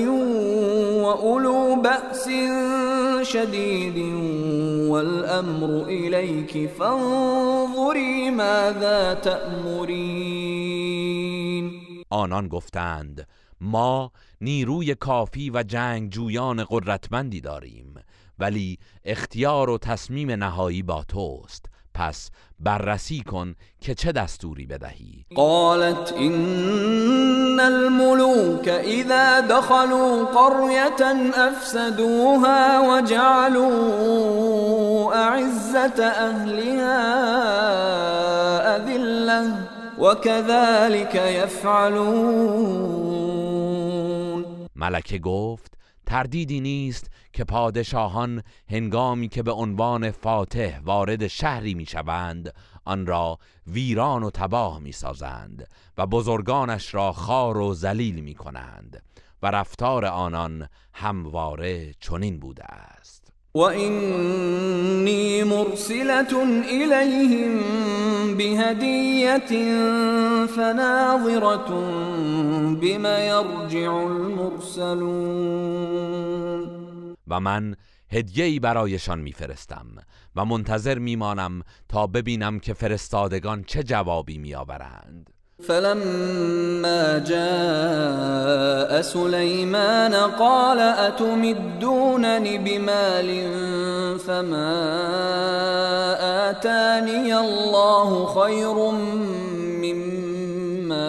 اولو 1.23 1.83
بأس 1.83 2.29
شدید 3.23 3.99
والامر 4.91 5.85
اليك 5.89 6.71
فانظری 6.71 8.31
ماذا 8.31 9.15
تأمرین 9.15 10.69
آنان 12.11 12.49
گفتند 12.49 13.27
ما 13.61 14.13
نیروی 14.41 14.95
کافی 14.95 15.51
و 15.51 15.63
جنگجویان 15.63 16.65
قدرتمندی 16.71 17.41
داریم 17.41 17.95
ولی 18.39 18.79
اختیار 19.05 19.71
و 19.71 19.79
تصمیم 19.79 20.31
نهایی 20.31 20.83
با 20.83 21.05
توست. 21.09 21.67
پس 21.99 22.31
بررسی 22.61 23.21
کن 23.21 23.55
که 23.81 23.95
چه 23.95 24.13
دستوری 24.13 24.67
بدهی. 24.67 25.25
قالت 25.35 26.13
ان 26.13 27.61
الملوك 27.61 28.69
اذا 28.69 29.41
دخلوا 29.41 30.25
قرية 30.25 31.03
افسدوها 31.35 32.81
وجعلوا 32.81 33.75
اعزة 35.15 36.05
اهلها 36.05 37.07
اذلة 38.77 39.53
وكذلك 39.99 41.15
يفعلون. 41.15 42.79
ملکه 44.77 45.19
گفت 45.19 45.73
تردیدی 46.07 46.61
نیست 46.61 47.11
که 47.33 47.45
پادشاهان 47.45 48.43
هنگامی 48.71 49.29
که 49.29 49.43
به 49.43 49.53
عنوان 49.53 50.11
فاتح 50.11 50.79
وارد 50.79 51.27
شهری 51.27 51.75
می‌شوند 51.75 52.55
آن 52.85 53.07
را 53.07 53.39
ویران 53.67 54.23
و 54.23 54.31
تباه 54.31 54.79
می‌سازند 54.79 55.69
و 55.99 56.07
بزرگانش 56.07 56.95
را 56.95 57.13
خار 57.13 57.59
و 57.59 57.75
ذلیل 57.75 58.21
می 58.21 58.35
کنند 58.35 59.03
و 59.43 59.51
رفتار 59.51 60.05
آنان 60.05 60.69
همواره 60.95 61.95
چنین 62.01 62.41
بوده 62.41 62.65
است. 62.65 63.29
وإني 63.55 65.45
مرسلة 65.45 66.43
إليهم 66.71 67.61
بهدية 68.37 69.51
فناظرة 70.47 71.71
بما 72.81 73.19
يرجع 73.19 73.93
المرسلون. 73.93 75.09
و 77.31 77.41
من 77.41 77.77
هدیه‌ای 78.13 78.59
برایشان 78.59 79.21
میفرستم 79.21 79.87
و 80.37 80.45
منتظر 80.45 80.99
میمانم 80.99 81.63
تا 81.89 82.07
ببینم 82.07 82.61
که 82.61 82.75
فرستادگان 82.75 83.65
چه 83.65 83.83
جوابی 83.83 84.39
میآورند. 84.39 85.31
فلما 85.67 87.19
جاء 87.19 89.03
سليمان 89.03 90.15
قال 90.15 90.79
أتمدونني 90.79 92.59
بمال 92.59 93.49
فما 94.19 94.75
آتاني 96.51 97.35
الله 97.35 98.27
خير 98.27 98.75
مما 99.83 101.09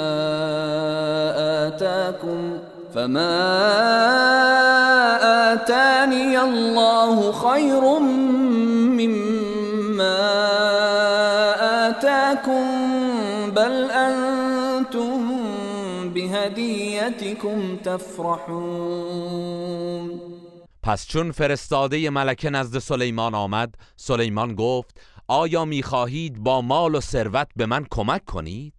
آتاكم 1.67 2.57
فما 2.93 3.35
آتاني 4.51 4.68
الله 5.67 7.31
خير 7.31 7.99
مما 8.99 10.19
آتاكم 11.89 12.65
بل 13.51 13.91
أنتم 13.91 15.19
بهديتكم 16.13 17.77
تفرحون. 17.77 19.29
پس 20.83 21.07
چون 21.07 21.31
فرستاده 21.31 22.09
ملکه 22.09 22.49
نزد 22.49 22.79
سلیمان 22.79 23.35
آمد 23.35 23.75
سلیمان 23.95 24.55
گفت 24.55 25.01
آیا 25.27 25.65
می‌خواهید 25.65 26.39
با 26.39 26.61
مال 26.61 26.95
و 26.95 27.01
ثروت 27.01 27.47
به 27.55 27.65
من 27.65 27.85
کمک 27.91 28.25
کنید؟ 28.25 28.73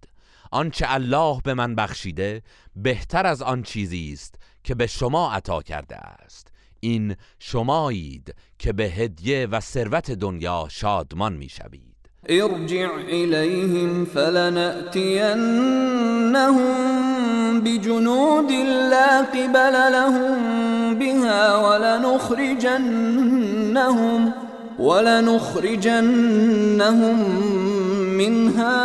آنچه 0.50 0.86
الله 0.88 1.40
به 1.44 1.54
من 1.54 1.74
بخشیده 1.74 2.42
بهتر 2.76 3.26
از 3.26 3.42
آن 3.42 3.62
چیزی 3.62 4.10
است 4.12 4.34
که 4.64 4.74
به 4.74 4.86
شما 4.86 5.32
عطا 5.32 5.62
کرده 5.62 5.96
است. 5.96 6.49
این 6.80 7.16
شمایید 7.38 8.34
که 8.58 8.72
به 8.72 8.84
هدیه 8.84 9.46
و 9.52 9.60
ثروت 9.60 10.10
دنیا 10.10 10.66
شادمان 10.70 11.32
می‌شوید. 11.32 11.90
ارجع 12.28 12.88
إليهم 13.08 14.04
فلنأتينهم 14.04 15.30
بجنود 17.60 18.52
لا 18.90 19.22
قبل 19.22 19.72
لهم 19.92 20.38
بها 20.98 21.70
ولنخرجنهم 21.70 22.74
ولنخرجنهم 24.78 26.06
منها 28.16 28.80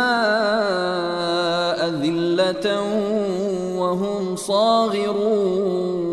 أذلة 1.88 2.80
وهم 3.78 4.36
صاغرون. 4.36 6.05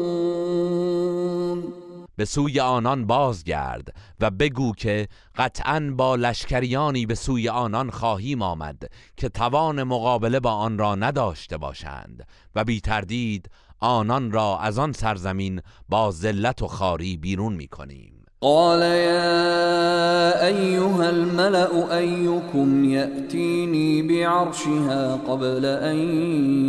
به 2.23 2.27
سوی 2.27 2.59
آنان 2.59 3.07
بازگرد 3.07 3.95
و 4.19 4.31
بگو 4.31 4.71
که 4.77 5.07
قطعا 5.35 5.93
با 5.97 6.15
لشکریانی 6.15 7.05
به 7.05 7.15
سوی 7.15 7.49
آنان 7.49 7.89
خواهیم 7.89 8.41
آمد 8.41 8.83
که 9.17 9.29
توان 9.29 9.83
مقابله 9.83 10.39
با 10.39 10.51
آن 10.51 10.77
را 10.77 10.95
نداشته 10.95 11.57
باشند 11.57 12.27
و 12.55 12.63
بی 12.63 12.81
تردید 12.81 13.49
آنان 13.79 14.31
را 14.31 14.59
از 14.59 14.79
آن 14.79 14.91
سرزمین 14.91 15.61
با 15.89 16.11
ذلت 16.11 16.61
و 16.61 16.67
خاری 16.67 17.17
بیرون 17.17 17.53
می 17.53 17.67
کنیم. 17.67 18.25
قال 18.41 18.81
يا 18.81 20.45
أيها 20.47 21.09
الملأ 21.09 21.97
أيكم 21.97 22.85
يأتيني 22.85 24.01
بعرشها 24.01 25.15
قبل 25.15 25.65
أن 25.65 25.97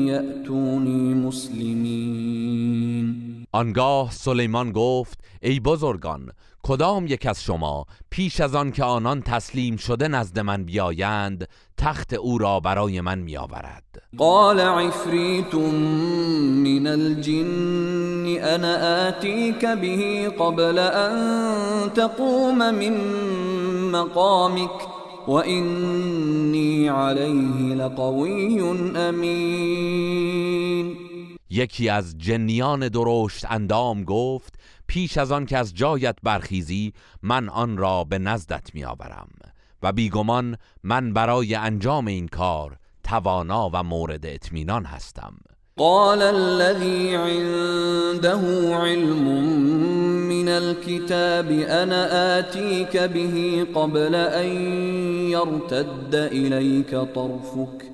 يأتوني 0.06 1.14
مسلمين 1.14 2.64
آنگاه 3.54 4.10
سلیمان 4.10 4.72
گفت 4.72 5.18
ای 5.42 5.60
بزرگان 5.60 6.30
کدام 6.62 7.06
یک 7.06 7.26
از 7.26 7.42
شما 7.42 7.84
پیش 8.10 8.40
از 8.40 8.54
آن 8.54 8.72
که 8.72 8.84
آنان 8.84 9.22
تسلیم 9.22 9.76
شده 9.76 10.08
نزد 10.08 10.38
من 10.38 10.64
بیایند 10.64 11.48
تخت 11.76 12.14
او 12.14 12.38
را 12.38 12.60
برای 12.60 13.00
من 13.00 13.18
میآورد؟ 13.18 14.02
قال 14.18 14.60
عفريت 14.60 15.54
من 15.54 16.86
الجن 16.86 18.26
أنا 18.26 19.08
آتيك 19.08 19.64
به 19.64 20.32
قبل 20.38 20.78
أن 20.78 21.92
تقوم 21.94 22.74
من 22.74 23.00
مقامك 23.90 24.88
وإني 25.28 26.88
عليه 26.88 27.74
لقوي 27.74 28.60
أمين 28.96 31.03
یکی 31.54 31.88
از 31.88 32.18
جنیان 32.18 32.88
درشت 32.88 33.44
اندام 33.50 34.04
گفت 34.04 34.54
پیش 34.86 35.18
از 35.18 35.32
آن 35.32 35.46
که 35.46 35.58
از 35.58 35.74
جایت 35.74 36.16
برخیزی 36.22 36.92
من 37.22 37.48
آن 37.48 37.76
را 37.76 38.04
به 38.04 38.18
نزدت 38.18 38.74
میآورم 38.74 39.28
و 39.82 39.92
بیگمان 39.92 40.56
من 40.82 41.12
برای 41.12 41.54
انجام 41.54 42.06
این 42.06 42.28
کار 42.28 42.76
توانا 43.04 43.70
و 43.72 43.82
مورد 43.82 44.26
اطمینان 44.26 44.84
هستم. 44.84 45.34
قال 45.76 46.22
الذي 46.22 47.14
عنده 47.14 48.76
علم 48.76 49.24
من 50.28 50.48
الكتاب 50.48 51.50
أنا 51.50 52.38
آتيك 52.38 52.96
به 52.96 53.66
قبل 53.74 54.14
أن 54.14 54.48
يرتد 55.30 56.14
إليك 56.14 56.90
طرفك. 56.90 57.93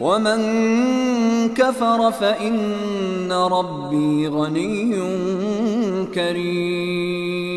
ومن 0.00 1.54
كفر 1.54 2.10
فإن 2.10 3.32
ربي 3.32 4.28
غني 4.28 4.92
كريم. 6.14 7.48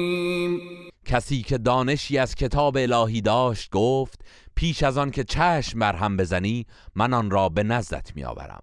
کسی 1.06 1.42
که 1.42 1.58
دانشی 1.58 2.18
از 2.18 2.36
کتاب 2.36 2.78
الهی 2.78 3.22
داشت 3.22 3.72
گفت 3.72 4.22
پیش 4.56 4.84
از 4.84 4.98
آن 4.98 5.12
که 5.12 5.24
چشم 5.24 5.80
بر 5.80 5.96
هم 5.96 6.18
بزنی 6.18 6.66
من 6.96 7.14
آن 7.14 7.32
را 7.32 7.50
به 7.50 7.64
نزدت 7.64 8.16
می 8.16 8.24
آورم 8.24 8.62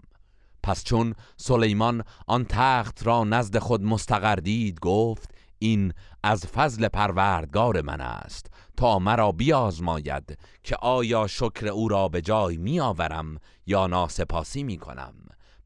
پس 0.63 0.85
چون 0.85 1.15
سلیمان 1.37 2.05
آن 2.27 2.47
تخت 2.49 3.07
را 3.07 3.25
نزد 3.25 3.59
خود 3.59 3.83
مستقر 3.83 4.37
دید 4.37 4.81
گفت 4.81 5.35
این 5.59 5.93
از 6.23 6.47
فضل 6.47 6.89
پروردگار 6.89 7.81
من 7.81 8.01
است 8.01 8.47
تا 8.77 8.99
مرا 8.99 9.33
بیازماید 9.33 10.39
که 10.63 10.77
آیا 10.77 11.27
شکر 11.27 11.69
او 11.69 11.89
را 11.89 12.09
به 12.09 12.21
جای 12.21 12.57
می 12.57 12.81
آورم 12.81 13.39
یا 13.67 13.87
ناسپاسی 13.87 14.63
می 14.63 14.79
کنم 14.79 15.15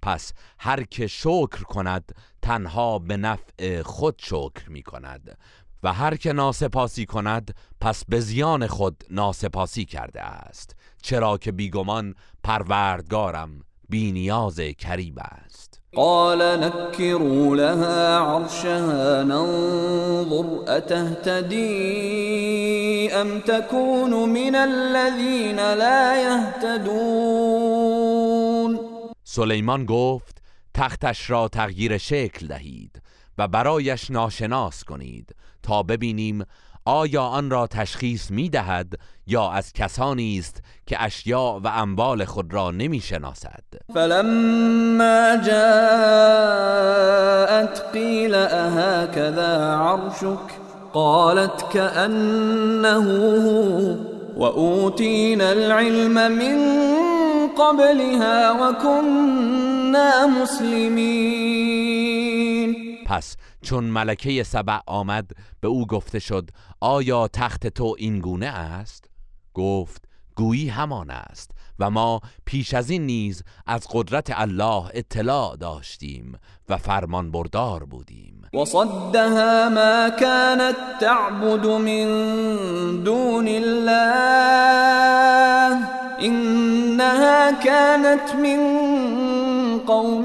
پس 0.02 0.32
هر 0.58 0.82
که 0.82 1.06
شکر 1.06 1.62
کند 1.62 2.14
تنها 2.42 2.98
به 2.98 3.16
نفع 3.16 3.82
خود 3.82 4.14
شکر 4.18 4.68
می 4.68 4.82
کند 4.82 5.38
و 5.82 5.92
هر 5.92 6.16
که 6.16 6.32
ناسپاسی 6.32 7.06
کند 7.06 7.54
پس 7.80 8.04
به 8.04 8.20
زیان 8.20 8.66
خود 8.66 9.04
ناسپاسی 9.10 9.84
کرده 9.84 10.22
است 10.22 10.76
چرا 11.02 11.38
که 11.38 11.52
بیگمان 11.52 12.14
پروردگارم 12.44 13.60
بینیاز 13.88 14.60
کریب 14.60 15.18
است. 15.18 15.81
قال 15.96 16.60
نكروا 16.60 17.56
لها 17.56 18.18
عرشها 18.18 19.22
ننظر 19.22 20.64
أتهتدي 20.68 21.62
أم 23.12 23.40
تكون 23.40 24.28
من 24.28 24.54
الذين 24.54 25.56
لا 25.56 26.22
يهتدون؟ 26.22 27.12
سلیمان 29.24 29.86
گفت 29.86 30.42
تختش 30.74 31.30
را 31.30 31.48
تغییر 31.48 31.98
شکل 31.98 32.46
دهید 32.46 33.02
و 33.38 33.48
برایش 33.48 34.10
ناشناس 34.10 34.84
کنید 34.84 35.34
تا 35.62 35.82
ببینیم 35.82 36.44
آیا 36.84 37.22
آن 37.22 37.50
را 37.50 37.66
تشخیص 37.66 38.30
می 38.30 38.48
دهد 38.48 38.92
یا 39.26 39.50
از 39.50 39.72
کسانی 39.72 40.38
است 40.38 40.62
که 40.86 41.02
اشیاء 41.02 41.58
و 41.58 41.66
اموال 41.66 42.24
خود 42.24 42.54
را 42.54 42.70
نمی 42.70 43.00
شناسد؟ 43.00 43.64
فلما 43.94 45.36
جاءت 45.36 45.52
قيل 47.92 48.34
أهكذا 48.34 49.76
عرشك 49.76 50.62
قالت 50.92 51.64
كأنه 51.72 53.06
وأوتينا 54.36 55.52
العلم 55.52 56.32
من 56.32 56.82
قبلها 57.58 58.52
وكنا 58.52 60.26
مسلمين 60.26 61.92
پس 63.06 63.36
چون 63.62 63.84
ملکه 63.84 64.42
سبع 64.42 64.80
آمد 64.86 65.30
به 65.60 65.68
او 65.68 65.86
گفته 65.86 66.18
شد 66.18 66.50
آیا 66.82 67.28
تخت 67.28 67.66
تو 67.66 67.94
این 67.98 68.18
گونه 68.18 68.46
است؟ 68.46 69.04
گفت 69.54 70.04
گویی 70.36 70.68
همان 70.68 71.10
است 71.10 71.50
و 71.78 71.90
ما 71.90 72.20
پیش 72.44 72.74
از 72.74 72.90
این 72.90 73.06
نیز 73.06 73.42
از 73.66 73.86
قدرت 73.92 74.30
الله 74.34 74.84
اطلاع 74.94 75.56
داشتیم 75.56 76.38
و 76.68 76.76
فرمان 76.76 77.30
بردار 77.30 77.84
بودیم. 77.84 78.42
وصدها 78.54 79.68
ما 79.68 80.10
كانت 80.10 80.76
تعبد 81.00 81.66
من 81.66 82.06
دون 83.04 83.48
الله 83.48 84.18
إنها 86.22 87.52
كانت 87.52 88.34
من 88.34 88.58
قوم 89.86 90.24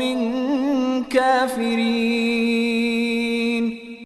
كافرين. 1.03 2.76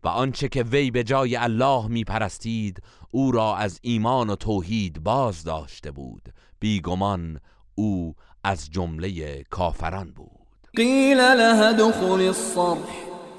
و 0.03 0.07
آنچه 0.07 0.47
که 0.47 0.63
وی 0.63 0.91
به 0.91 1.03
جای 1.03 1.35
الله 1.35 1.87
می 1.87 2.03
پرستید 2.03 2.83
او 3.11 3.31
را 3.31 3.55
از 3.55 3.79
ایمان 3.81 4.29
و 4.29 4.35
توحید 4.35 5.03
باز 5.03 5.43
داشته 5.43 5.91
بود. 5.91 6.29
بیگمان 6.59 7.39
او 7.75 8.15
از 8.43 8.69
جمله 8.71 9.43
کافران 9.43 10.11
بود. 10.11 10.31
قيل 10.75 11.19
لها 11.19 11.69
ادخل 11.69 12.21
الصرح 12.21 13.10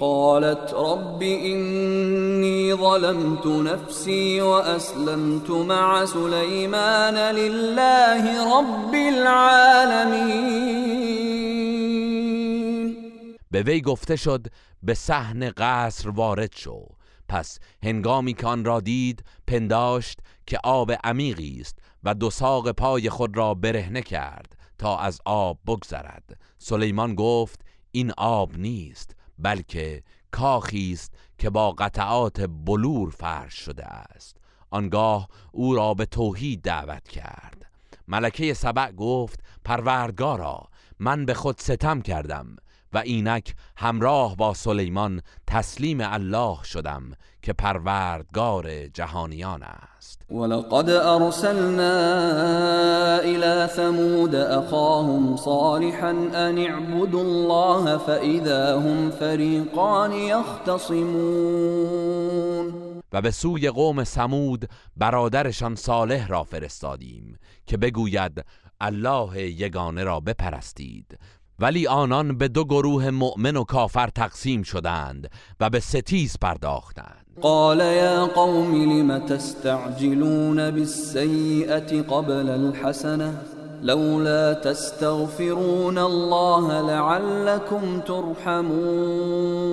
قالت 0.00 0.74
رب 0.74 1.22
إني 1.22 2.74
ظلمت 2.74 3.46
نفسي 3.46 4.40
وأسلمت 4.40 5.50
مع 5.50 6.04
سليمان 6.04 7.14
لله 7.14 8.22
رب 8.58 8.94
العالمين. 8.94 10.60
به 13.50 13.62
وی 13.62 13.80
گفته 13.80 14.16
شد 14.16 14.46
به 14.82 14.94
صحن 14.94 15.50
قصر 15.50 16.10
وارد 16.10 16.52
شو. 16.56 16.86
پس 17.28 17.58
هنگامی 17.82 18.34
که 18.34 18.46
آن 18.46 18.64
را 18.64 18.80
دید 18.80 19.24
پنداشت 19.46 20.18
که 20.46 20.58
آب 20.64 20.92
عمیقی 21.04 21.58
است 21.60 21.78
و 22.04 22.14
دو 22.14 22.30
ساق 22.30 22.70
پای 22.70 23.10
خود 23.10 23.36
را 23.36 23.54
برهنه 23.54 24.02
کرد 24.02 24.56
تا 24.78 24.98
از 24.98 25.20
آب 25.24 25.58
بگذرد. 25.66 26.40
سلیمان 26.58 27.14
گفت 27.14 27.60
این 27.92 28.12
آب 28.16 28.56
نیست. 28.56 29.19
بلکه 29.42 30.02
کاخی 30.30 30.92
است 30.92 31.14
که 31.38 31.50
با 31.50 31.72
قطعات 31.72 32.40
بلور 32.40 33.10
فرش 33.10 33.54
شده 33.54 33.86
است. 33.86 34.36
آنگاه 34.70 35.28
او 35.52 35.74
را 35.74 35.94
به 35.94 36.06
توحید 36.06 36.62
دعوت 36.62 37.08
کرد. 37.08 37.66
ملکه 38.08 38.54
سبع 38.54 38.92
گفت 38.92 39.40
پروردگارا 39.64 40.68
من 40.98 41.26
به 41.26 41.34
خود 41.34 41.58
ستم 41.58 42.00
کردم. 42.00 42.56
و 42.92 42.98
اینک 42.98 43.54
همراه 43.76 44.36
با 44.36 44.54
سلیمان 44.54 45.22
تسلیم 45.46 45.98
الله 46.00 46.62
شدم 46.64 47.12
که 47.42 47.52
پروردگار 47.52 48.86
جهانیان 48.86 49.62
است. 49.62 50.22
ولقد 50.30 50.90
أرسلنا 50.90 51.92
إلى 53.20 53.66
ثمود 53.66 54.34
أخاهم 54.34 55.36
صالحا 55.36 56.10
أن 56.34 56.58
اعبدوا 56.58 57.22
الله 57.22 57.98
فإذا 57.98 58.78
هم 58.78 59.10
فريقان 59.10 60.12
يختصمون. 60.12 61.60
و 63.12 63.22
به 63.22 63.30
سوی 63.30 63.70
قوم 63.70 64.04
سمود 64.04 64.68
برادرشان 64.96 65.74
صالح 65.74 66.26
را 66.26 66.44
فرستادیم 66.44 67.38
که 67.66 67.76
بگوید 67.76 68.44
الله 68.80 69.42
یگانه 69.42 70.04
را 70.04 70.20
بپرستید 70.20 71.18
ولی 71.60 71.86
آنان 71.86 72.38
به 72.38 72.48
دو 72.48 72.64
گروه 72.64 73.10
مؤمن 73.10 73.56
و 73.56 73.64
کافر 73.64 74.08
تقسیم 74.08 74.62
شدند 74.62 75.30
و 75.60 75.70
به 75.70 75.80
ستیز 75.80 76.36
پرداختند. 76.42 77.26
قال 77.40 77.80
يا 77.80 78.26
قوم 78.26 78.74
لم 78.74 79.18
تستعجلون 79.18 80.70
بالسيئة 80.70 82.02
قبل 82.02 82.48
الحسنة؟ 82.48 83.59
لولا 83.82 84.54
تستغفرون 84.54 85.98
الله 85.98 86.80
لعلكم 86.80 88.00
ترحمون. 88.00 89.70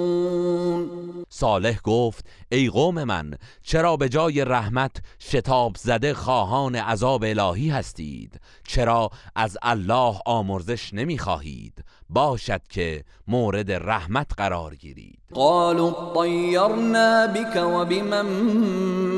صالح 1.30 1.82
گفت 1.84 2.26
ای 2.52 2.70
قوم 2.70 3.04
من 3.04 3.34
چرا 3.64 3.98
به 3.98 4.10
جای 4.10 4.46
رحمت 4.46 4.92
شتاب 5.20 5.76
زده 5.78 6.14
خواهان 6.14 6.76
عذاب 6.76 7.24
الهی 7.24 7.70
هستید؟ 7.70 8.40
چرا 8.68 9.10
از 9.36 9.58
الله 9.62 10.16
آمرزش 10.26 10.94
نمی 10.94 11.18
خواهید 11.18 11.84
باشد 12.10 12.62
که 12.70 13.04
مورد 13.28 13.72
رحمت 13.72 14.32
قرار 14.38 14.76
گیرید. 14.76 15.20
قالوا 15.34 16.12
اطيرنا 16.12 17.28
بك 17.28 17.56
وبمن 17.56 18.26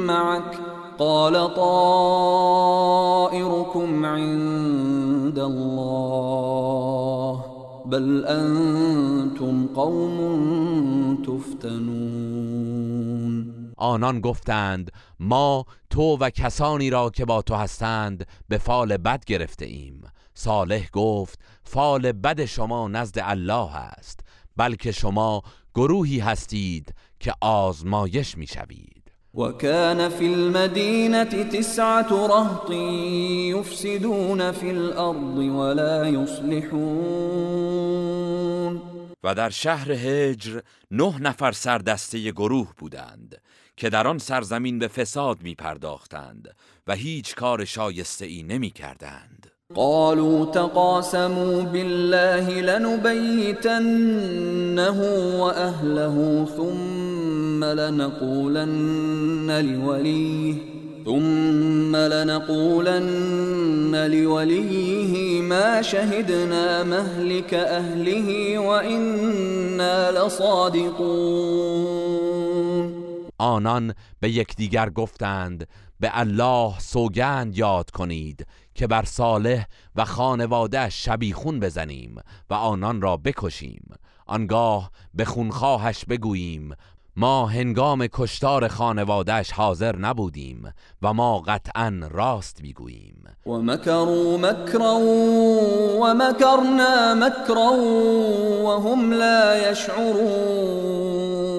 معك. 0.07 0.68
قال 0.99 1.53
طائركم 1.55 2.85
عند 4.05 5.39
الله 5.39 6.59
بل 7.85 8.25
أنتم 8.25 9.67
قوم 9.75 10.17
تفتنون. 11.23 12.89
آنان 13.77 14.21
گفتند 14.21 14.91
ما 15.19 15.65
تو 15.89 16.17
و 16.17 16.29
کسانی 16.29 16.89
را 16.89 17.09
که 17.09 17.25
با 17.25 17.41
تو 17.41 17.55
هستند 17.55 18.27
به 18.49 18.57
فال 18.57 18.97
بد 18.97 19.25
گرفته 19.25 19.65
ایم. 19.65 20.01
صالح 20.33 20.89
گفت 20.93 21.39
فال 21.63 22.11
بد 22.11 22.45
شما 22.45 22.87
نزد 22.87 23.19
الله 23.21 23.75
است 23.75 24.19
بلکه 24.57 24.91
شما 24.91 25.41
گروهی 25.75 26.19
هستید 26.19 26.93
که 27.19 27.33
آزمایش 27.41 28.37
می‌شوید. 28.37 28.98
وكان 29.33 30.09
في 30.09 30.25
المدينة 30.25 31.23
تسعة 31.43 32.27
رهط 32.27 32.71
يفسدون 33.51 34.51
في 34.51 34.71
الأرض 34.71 35.37
ولا 35.37 36.07
يصلحون. 36.07 37.59
و 39.23 39.35
در 39.35 39.49
شهر 39.49 39.91
هجر 39.91 40.61
نه 40.91 41.19
نفر 41.21 41.51
سردسته 41.51 42.31
گروه 42.31 42.73
بودند 42.77 43.41
که 43.77 43.89
در 43.89 44.07
آن 44.07 44.17
سرزمین 44.17 44.79
به 44.79 44.87
فساد 44.87 45.41
می 45.41 45.55
پرداختند 45.55 46.55
و 46.87 46.95
هیچ 46.95 47.35
کار 47.35 47.65
شایسته 47.65 48.25
ای 48.25 48.43
نمی 48.43 48.69
کردند 48.69 49.48
قالوا 49.75 50.45
تقاسموا 50.45 51.61
بالله 51.61 52.61
لنبيتنه 52.61 53.79
وأهله 55.41 56.45
ثم 56.57 57.63
لنقولن 57.63 59.51
لوليه 59.65 60.55
ثم 61.05 61.95
لنقولن 61.95 62.91
لوليه 64.11 65.41
ما 65.41 65.81
شهدنا 65.81 66.83
مهلك 66.83 67.53
أهله 67.53 68.59
وإنا 68.59 70.11
لصادقون. 70.11 71.69
آنان 73.39 73.93
به 74.21 74.29
یکدیگر 74.29 74.89
گفتند 74.89 75.67
به 75.99 76.19
الله 76.19 76.73
سوگند 76.79 77.57
یاد 77.57 77.89
کنید 77.89 78.45
که 78.79 78.87
بر 78.87 79.05
صالح 79.05 79.65
و 79.95 80.05
خانواده 80.05 80.89
شبیخون 80.89 81.59
بزنیم 81.59 82.15
و 82.49 82.53
آنان 82.53 83.01
را 83.01 83.17
بکشیم. 83.17 83.93
آنگاه 84.25 84.91
به 85.13 85.25
خونخواهش 85.25 86.05
بگوییم 86.05 86.75
ما 87.15 87.47
هنگام 87.47 88.07
کشتار 88.07 88.67
خانوادهش 88.67 89.51
حاضر 89.51 89.95
نبودیم 89.95 90.73
و 91.01 91.13
ما 91.13 91.39
قطعا 91.39 92.01
راست 92.11 92.61
می‌گوییم. 92.61 93.23
و 93.45 93.51
مکروا 93.51 94.37
مکرا 94.37 94.95
و 96.01 96.13
مکرنا 96.13 97.13
مکرا 97.15 97.73
و 98.63 98.89
هم 98.89 99.11
لا 99.11 99.71
یشعرون. 99.71 101.58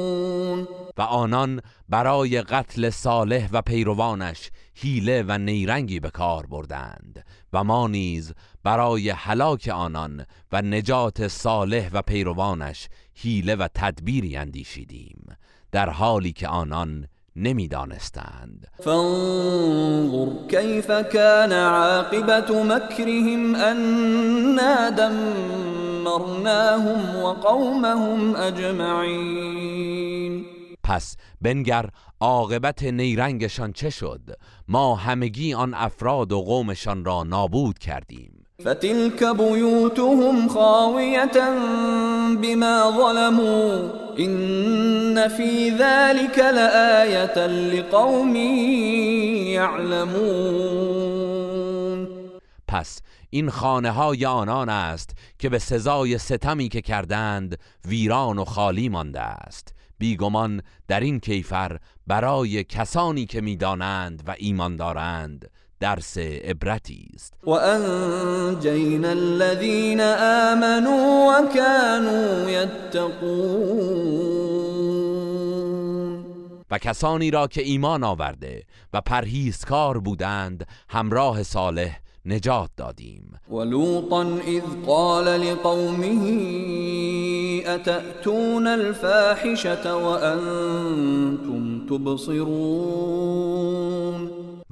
و 1.01 1.03
آنان 1.03 1.61
برای 1.89 2.43
قتل 2.43 2.91
صالح 2.91 3.49
و 3.53 3.63
پیروانش 3.63 4.51
حیله 4.75 5.25
و 5.29 5.39
نیرنگی 5.39 6.01
به 6.01 6.11
کار 6.11 6.47
بردند 6.47 7.25
و 7.53 7.65
ما 7.65 7.89
نیز 7.89 8.33
برای 8.65 9.11
هلاک 9.11 9.71
آنان 9.75 10.27
و 10.53 10.63
نجات 10.63 11.29
صالح 11.29 11.91
و 11.93 12.03
پیروانش 12.03 12.89
حیله 13.15 13.55
و 13.55 13.69
تدبیری 13.75 14.37
اندیشیدیم 14.37 15.37
در 15.73 15.91
حالی 15.91 16.33
که 16.33 16.49
آنان 16.49 17.07
نمی‌دانستند. 17.37 18.67
فانظر 18.85 20.27
کیف 20.51 20.87
کان 20.87 21.53
عاقبت 21.53 22.51
مکرهم 22.51 23.55
انا 23.55 24.91
دمرناهم 24.91 26.37
و 27.17 27.33
قومهم 27.33 28.37
اجمعین. 28.37 29.71
پس 30.91 31.17
بنگر 31.41 31.91
عاقبت 32.21 32.83
نیرنگشان 32.83 33.73
چه 33.73 33.91
شد؟ 33.91 34.21
ما 34.69 34.95
همگی 34.95 35.55
آن 35.55 35.75
افراد 35.75 36.33
و 36.33 36.41
قومشان 36.43 37.05
را 37.05 37.23
نابود 37.23 37.79
کردیم. 37.79 38.47
فتلك 38.61 39.25
بيوتهم 39.37 40.49
خاوية 40.49 41.51
بما 42.43 42.91
ظلموا 42.91 43.91
إن 44.19 45.29
في 45.29 45.71
ذلك 45.71 46.39
لآية 46.39 47.47
لقوم 47.47 48.37
يعلمون 49.55 51.01
پس 52.69 53.01
این 53.31 53.51
خانه 53.51 53.91
های 53.91 54.27
آنان 54.27 54.69
است 54.69 55.11
که 55.39 55.49
به 55.49 55.59
سزای 55.59 56.19
ستمی 56.19 56.69
که 56.69 56.81
کردند 56.81 57.59
ویران 57.85 58.39
و 58.39 58.45
خالی 58.45 58.89
مانده 58.89 59.21
است. 59.21 59.75
بیگمان 60.01 60.63
در 60.89 61.01
این 61.01 61.21
کیفر 61.21 61.79
برای 62.07 62.65
کسانی 62.65 63.27
که 63.27 63.41
می‌دانند 63.41 64.23
و 64.27 64.35
ایمان 64.39 64.77
دارند 64.77 65.51
درس 65.81 66.19
عبرتی 66.19 67.09
است. 67.15 67.35
و 67.45 67.51
انجینا 67.51 69.09
الذین 69.09 70.01
آمنوا 70.01 71.27
و 71.29 71.49
كانوا 71.55 72.51
یتقون 72.51 73.91
و 76.71 76.79
کسانی 76.79 77.31
را 77.31 77.47
که 77.47 77.63
ایمان 77.63 78.05
آورده 78.05 78.63
و 78.93 79.01
پرهیزکار 79.01 79.99
بودند 79.99 80.67
همراه 80.89 81.43
صالح 81.43 82.00
نجات 82.27 82.71
دادیم. 82.77 83.41
ولوطا 83.51 84.23
اذ 84.23 84.63
قال 84.87 85.25
لقومه 85.25 86.25
اتأتون 87.67 88.67
الفاحشة 88.67 89.95
وانتم 89.95 91.87
تبصرون؟ 91.87 93.41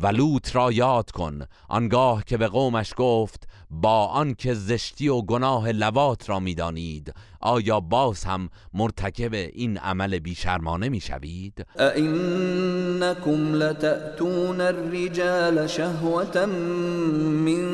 و 0.02 0.06
لوط 0.06 0.56
را 0.56 0.72
یاد 0.72 1.10
کن 1.10 1.40
آنگاه 1.68 2.24
که 2.24 2.36
به 2.36 2.48
قومش 2.48 2.94
گفت 2.96 3.47
با 3.70 4.06
آنکه 4.06 4.54
زشتی 4.54 5.08
و 5.08 5.22
گناه 5.22 5.72
لوات 5.72 6.30
را 6.30 6.40
می‌دانید 6.40 7.14
آیا 7.40 7.80
باز 7.80 8.24
هم 8.24 8.48
مرتکب 8.74 9.34
این 9.34 9.78
عمل 9.78 10.18
بیشرمانه 10.18 10.88
می‌شوید؟ 10.88 11.66
اینکم 11.96 13.54
لتأتون 13.54 14.60
الرجال 14.60 15.66
شهوة 15.66 16.46
من 16.46 17.68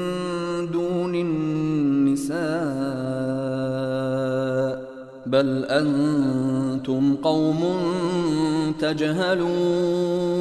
دون 0.66 1.14
النساء 1.14 2.44
بل 5.26 5.64
انتم 5.70 7.16
قوم 7.16 7.62
تجهلون. 8.80 10.34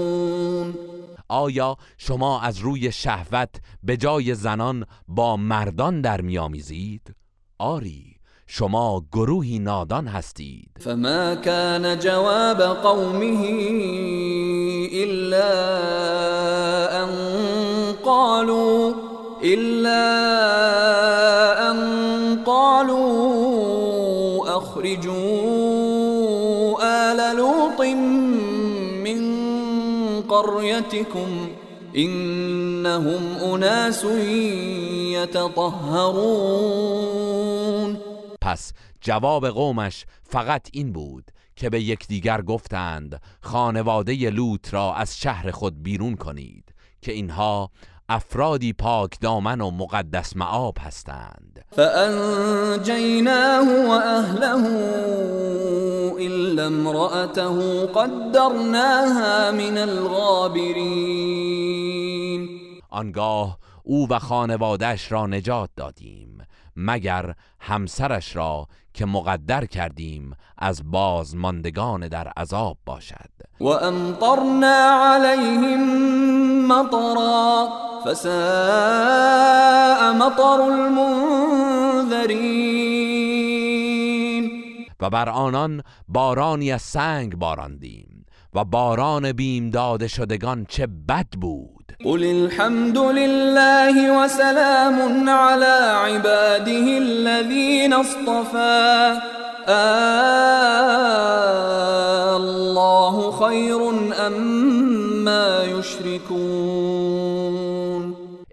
آیا 1.33 1.77
شما 1.97 2.41
از 2.41 2.57
روی 2.57 2.91
شهوت 2.91 3.49
به 3.83 3.97
جای 3.97 4.35
زنان 4.35 4.85
با 5.07 5.37
مردان 5.37 6.01
در 6.01 6.21
میآمیزید؟ 6.21 7.15
آری 7.59 8.13
شما 8.47 9.03
گروهی 9.11 9.59
نادان 9.59 10.07
هستید. 10.07 10.69
فما 10.79 11.35
كان 11.35 11.99
جواب 11.99 12.61
قومه 12.61 13.47
الا 14.93 15.53
ان 17.03 17.11
قالوا 18.05 18.93
الا 19.43 20.05
ان 21.69 21.79
قالوا 22.45 23.63
اخرجوا 24.57 25.42
قريتكم 30.33 31.49
انهم 31.95 33.23
اناس 33.53 34.03
يتطهرون. 35.13 36.33
پس 38.41 38.73
جواب 39.01 39.47
قومش 39.47 40.05
فقط 40.23 40.67
این 40.73 40.93
بود 40.93 41.31
که 41.55 41.69
به 41.69 41.81
یکدیگر 41.81 42.41
گفتند 42.41 43.21
خانواده 43.41 44.29
لوط 44.29 44.73
را 44.73 44.93
از 44.93 45.19
شهر 45.19 45.51
خود 45.51 45.83
بیرون 45.83 46.15
کنید 46.15 46.73
که 47.01 47.11
اینها 47.11 47.71
افرادی 48.13 48.73
پاک 48.73 49.19
دامن 49.21 49.61
و 49.61 49.71
مقدس 49.71 50.37
معاب 50.37 50.77
هستند. 50.79 51.65
فانجیناه 51.71 53.67
و 53.87 53.91
اهله 53.91 54.65
الا 56.19 56.65
امرأته 56.65 57.85
قدرناها 57.85 59.51
من 59.51 59.77
الغابرین. 59.77 60.79
آنگاه 62.89 63.57
او 63.83 64.07
و 64.09 64.19
خانوادش 64.19 65.11
را 65.11 65.27
نجات 65.27 65.69
دادیم 65.75 66.37
مگر 66.75 67.35
همسرش 67.59 68.35
را 68.35 68.67
که 68.93 69.05
مقدر 69.05 69.65
کردیم 69.65 70.35
از 70.57 70.91
بازماندگان 70.91 72.07
در 72.07 72.27
عذاب 72.27 72.77
باشد. 72.85 73.42
و 73.63 73.67
امطرنا 73.67 75.03
علیهم 75.13 75.81
مطرا 76.67 77.69
فساء 78.05 78.33
مطر 80.13 80.61
المنذرین 80.61 81.83
و 84.99 85.09
بر 85.09 85.29
آنان 85.29 85.83
بارانی 86.07 86.71
از 86.71 86.81
سنگ 86.81 87.35
باراندیم 87.35 88.25
و 88.53 88.65
باران 88.65 89.31
بیم 89.31 89.69
داده 89.69 90.07
شدگان 90.07 90.65
چه 90.69 90.87
بد 91.09 91.27
بود. 91.41 91.93
قل 92.03 92.23
الحمد 92.23 92.97
لله 92.97 94.23
وسلام 94.23 95.29
على 95.29 96.15
عباده 96.15 96.99
الذين 97.01 97.93
اصطفى 97.93 99.19
الله 102.37 103.31
خير 103.31 103.89
أم 104.27 104.33
ما 105.23 105.63
يشركون 105.63 107.03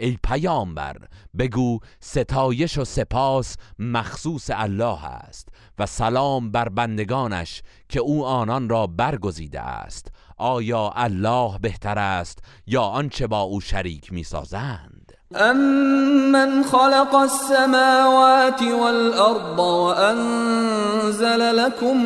ای 0.00 0.18
پیامبر 0.26 0.96
بگو 1.38 1.78
ستایش 2.00 2.78
و 2.78 2.84
سپاس 2.84 3.56
مخصوص 3.78 4.50
الله 4.52 5.04
است 5.04 5.48
و 5.78 5.86
سلام 5.86 6.50
بر 6.50 6.68
بندگانش 6.68 7.62
که 7.88 8.00
او 8.00 8.26
آنان 8.26 8.68
را 8.68 8.86
برگزیده 8.86 9.60
است. 9.60 10.12
آیا 10.36 10.92
الله 10.96 11.58
بهتر 11.58 11.98
است 11.98 12.38
یا 12.66 12.82
آنچه 12.82 13.26
با 13.26 13.40
او 13.40 13.60
شریک 13.60 14.12
می‌سازند؟ 14.12 14.99
أَمَّنْ 15.36 16.64
خَلَقَ 16.64 17.16
السَّمَاوَاتِ 17.16 18.62
وَالْأَرْضَ 18.62 19.58
وَأَنزَلَ 19.58 21.56
لَكُم 21.56 22.04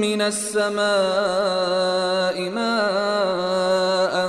مِّنَ 0.00 0.22
السَّمَاءِ 0.22 0.80
مَاءً 2.50 4.28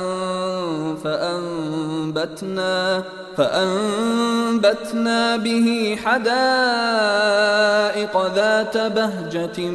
فَأَنبَتْنَا 1.04 3.04
فأنبتنا 3.38 5.38
به 5.38 5.98
حدائق 6.06 6.28
ذات 8.36 8.78
بهجة. 8.78 9.70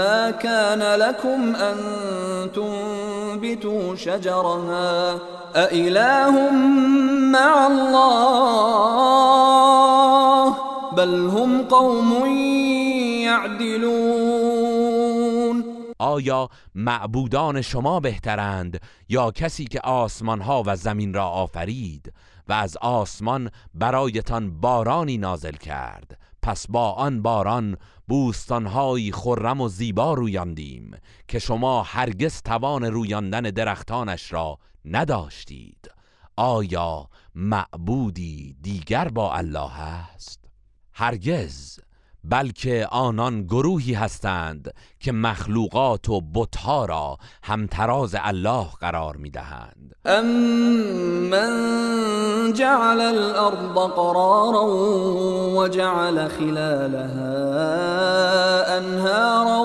ما 0.00 0.30
كان 0.30 1.00
لكم 1.00 1.56
أن 1.56 1.76
تنبتوا 2.54 3.96
شجرها. 3.96 5.39
أإله 5.56 6.50
مع 7.32 7.66
الله 7.66 9.10
بل 10.96 11.30
هم 11.30 11.62
قوم 11.62 12.26
يعدلون 13.24 14.50
آیا 15.98 16.48
معبودان 16.74 17.62
شما 17.62 18.00
بهترند 18.00 18.80
یا 19.08 19.30
کسی 19.30 19.64
که 19.64 19.80
آسمان 19.80 20.40
ها 20.40 20.62
و 20.66 20.76
زمین 20.76 21.14
را 21.14 21.26
آفرید 21.26 22.12
و 22.48 22.52
از 22.52 22.76
آسمان 22.76 23.50
برایتان 23.74 24.60
بارانی 24.60 25.18
نازل 25.18 25.52
کرد؟ 25.52 26.18
پس 26.42 26.66
با 26.68 26.92
آن 26.92 27.22
باران 27.22 27.76
بوستانهایی 28.08 29.12
خرم 29.12 29.60
و 29.60 29.68
زیبا 29.68 30.14
رویاندیم 30.14 30.96
که 31.28 31.38
شما 31.38 31.82
هرگز 31.82 32.42
توان 32.42 32.84
رویاندن 32.84 33.40
درختانش 33.40 34.32
را 34.32 34.58
نداشتید. 34.84 35.90
آیا 36.36 37.08
معبودی 37.34 38.56
دیگر 38.62 39.08
با 39.08 39.34
الله 39.34 39.80
است؟ 39.80 40.40
هرگز 40.92 41.80
بلکه 42.24 42.88
آنان 42.90 43.42
گروهی 43.42 43.94
هستند 43.94 44.74
که 45.00 45.12
مخلوقات 45.12 46.08
و 46.08 46.20
بتها 46.34 46.84
را 46.84 47.16
همتراز 47.42 48.16
الله 48.18 48.66
قرار 48.80 49.16
می‌دهند. 49.16 49.94
امن 50.04 51.50
جعل 52.52 53.00
الارض 53.00 53.92
قرارا 53.96 54.66
وجعل 55.56 56.28
خلالها 56.28 57.40
انهارا 58.76 59.64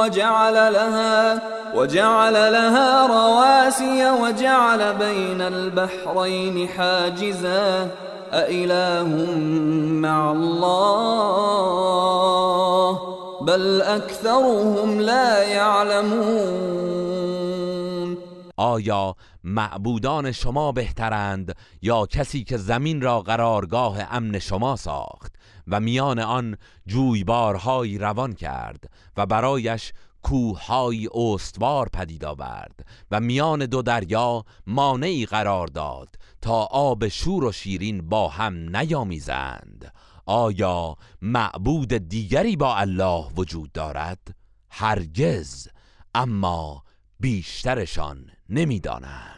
وجعل 0.00 0.72
لها 0.72 1.57
وجعل 1.74 2.32
لها 2.32 3.06
رواسي 3.06 4.10
وجعل 4.10 4.94
بين 4.94 5.40
البحرين 5.40 6.68
حاجزا. 6.68 7.90
أإله 8.32 9.08
مع 10.02 10.32
الله؟ 10.32 11.58
بل 13.42 13.82
اكثرهم 13.82 15.00
لا 15.00 15.42
يعلمون. 15.42 16.88
آیا 18.56 19.14
معبودان 19.44 20.32
شما 20.32 20.72
بهترند 20.72 21.54
یا 21.82 22.06
کسی 22.06 22.44
که 22.44 22.56
زمین 22.56 23.00
را 23.00 23.20
قرارگاه 23.20 23.98
امن 24.10 24.38
شما 24.38 24.76
ساخت 24.76 25.32
و 25.68 25.80
میان 25.80 26.18
آن 26.18 26.56
جویبارهایی 26.86 27.98
روان 27.98 28.32
کرد 28.32 28.90
و 29.16 29.26
برایش 29.26 29.92
کوههای 30.22 31.08
استوار 31.14 31.88
پدید 31.88 32.24
آورد 32.24 32.86
و 33.10 33.20
میان 33.20 33.66
دو 33.66 33.82
دریا 33.82 34.44
مانعی 34.66 35.26
قرار 35.26 35.66
داد 35.66 36.16
تا 36.40 36.62
آب 36.62 37.08
شور 37.08 37.44
و 37.44 37.52
شیرین 37.52 38.08
با 38.08 38.28
هم 38.28 38.76
نیامیزند. 38.76 39.92
آیا 40.26 40.96
معبود 41.22 41.92
دیگری 41.94 42.56
با 42.56 42.76
الله 42.76 43.26
وجود 43.36 43.72
دارد؟ 43.72 44.34
هرگز 44.70 45.68
اما 46.14 46.82
بیشترشان 47.20 48.30
نمی‌دانند. 48.48 49.37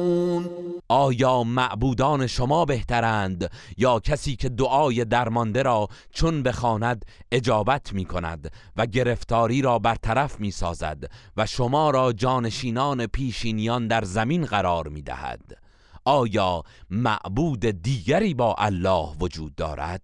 آیا 0.91 1.43
معبودان 1.43 2.27
شما 2.27 2.65
بهترند 2.65 3.51
یا 3.77 3.99
کسی 3.99 4.35
که 4.35 4.49
دعای 4.49 5.05
درمانده 5.05 5.63
را 5.63 5.87
چون 6.13 6.43
بخواند 6.43 7.05
اجابت 7.31 7.93
می 7.93 8.05
کند 8.05 8.51
و 8.77 8.85
گرفتاری 8.85 9.61
را 9.61 9.79
برطرف 9.79 10.39
می 10.39 10.51
سازد 10.51 11.03
و 11.37 11.45
شما 11.45 11.89
را 11.89 12.13
جانشینان 12.13 13.07
پیشینیان 13.07 13.87
در 13.87 14.03
زمین 14.03 14.45
قرار 14.45 14.87
می 14.87 15.01
دهد 15.01 15.57
آیا 16.05 16.63
معبود 16.89 17.65
دیگری 17.65 18.33
با 18.33 18.55
الله 18.57 19.09
وجود 19.19 19.55
دارد؟ 19.55 20.01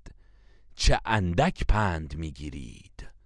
چه 0.76 1.00
اندک 1.06 1.64
پند 1.68 2.16
می 2.16 2.32
گیرید 2.32 2.87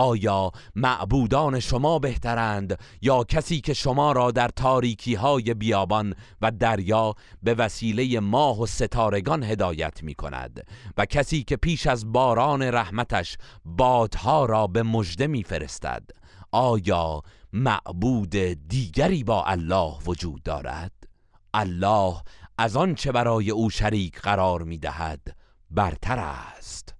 آیا 0.00 0.50
معبودان 0.74 1.60
شما 1.60 1.98
بهترند 1.98 2.78
یا 3.02 3.24
کسی 3.24 3.60
که 3.60 3.74
شما 3.74 4.12
را 4.12 4.30
در 4.30 4.48
تاریکی 4.48 5.14
های 5.14 5.54
بیابان 5.54 6.14
و 6.42 6.50
دریا 6.50 7.14
به 7.42 7.54
وسیله 7.54 8.20
ماه 8.20 8.60
و 8.60 8.66
ستارگان 8.66 9.42
هدایت 9.42 10.02
می 10.02 10.14
کند 10.14 10.66
و 10.96 11.06
کسی 11.06 11.42
که 11.42 11.56
پیش 11.56 11.86
از 11.86 12.12
باران 12.12 12.62
رحمتش 12.62 13.36
بادها 13.64 14.44
را 14.44 14.66
به 14.66 14.82
مژده 14.82 15.26
می 15.26 15.42
فرستد 15.42 16.10
آیا 16.52 17.22
معبود 17.52 18.36
دیگری 18.68 19.24
با 19.24 19.44
الله 19.44 19.98
وجود 20.06 20.42
دارد؟ 20.42 20.92
الله 21.54 22.14
از 22.58 22.76
آنچه 22.76 23.12
برای 23.12 23.50
او 23.50 23.70
شریک 23.70 24.20
قرار 24.20 24.62
می 24.62 24.78
دهد 24.78 25.36
برتر 25.70 26.18
است 26.18 26.99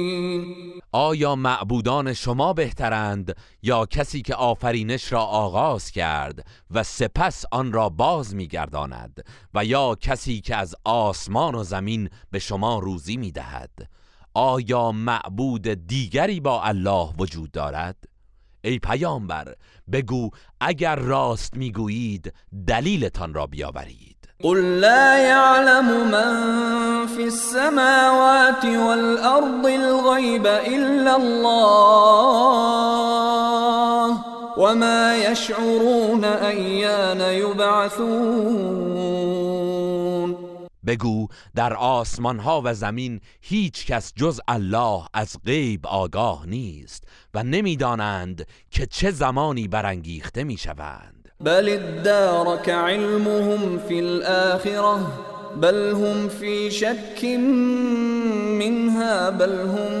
آیا 0.93 1.35
معبودان 1.35 2.13
شما 2.13 2.53
بهترند 2.53 3.35
یا 3.61 3.85
کسی 3.85 4.21
که 4.21 4.35
آفرینش 4.35 5.11
را 5.11 5.21
آغاز 5.21 5.91
کرد 5.91 6.47
و 6.71 6.83
سپس 6.83 7.45
آن 7.51 7.71
را 7.71 7.89
باز 7.89 8.35
میگرداند 8.35 9.25
و 9.53 9.65
یا 9.65 9.95
کسی 9.95 10.41
که 10.41 10.55
از 10.55 10.75
آسمان 10.83 11.55
و 11.55 11.63
زمین 11.63 12.09
به 12.31 12.39
شما 12.39 12.79
روزی 12.79 13.17
می‌دهد؟ 13.17 13.89
آیا 14.33 14.91
معبود 14.91 15.67
دیگری 15.67 16.39
با 16.39 16.63
الله 16.63 17.09
وجود 17.17 17.51
دارد؟ 17.51 18.03
ای 18.63 18.79
پیامبر 18.79 19.55
بگو 19.91 20.29
اگر 20.61 20.95
راست 20.95 21.57
می‌گویید 21.57 22.33
دلیلتان 22.67 23.33
را 23.33 23.47
بیاورید. 23.47 24.20
قل 24.43 24.79
لا 24.79 25.17
يعلم 25.17 26.11
من 26.11 26.33
في 27.07 27.23
السماوات 27.23 28.65
والأرض 28.65 29.65
الغيب 29.65 30.47
إلا 30.47 31.15
الله 31.15 32.21
وما 34.57 35.15
يشعرون 35.17 36.23
أيان 36.23 37.21
يبعثون. 37.21 38.71
بگو 40.87 41.27
در 41.55 41.73
آسمان 41.73 42.39
ها 42.39 42.61
و 42.65 42.73
زمین 42.73 43.21
هیچ 43.41 43.85
کس 43.85 44.13
جز 44.15 44.41
الله 44.47 45.03
از 45.13 45.37
غیب 45.45 45.87
آگاه 45.87 46.45
نیست 46.47 47.03
و 47.33 47.43
نمی‌دانند 47.43 48.45
که 48.71 48.85
چه 48.85 49.11
زمانی 49.11 49.67
برانگیخته 49.67 50.43
می‌شوند. 50.43 51.20
بل 51.43 51.69
ادارك 51.69 52.69
علمهم 52.69 53.77
في 53.77 53.99
الآخرة 53.99 55.25
بل 55.55 55.91
هم 55.91 56.29
في 56.29 56.71
شك 56.71 57.25
منها 58.59 59.29
بل 59.29 59.59
هم 59.59 59.91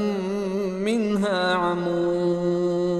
منها 0.83 1.53
عمون 1.53 2.91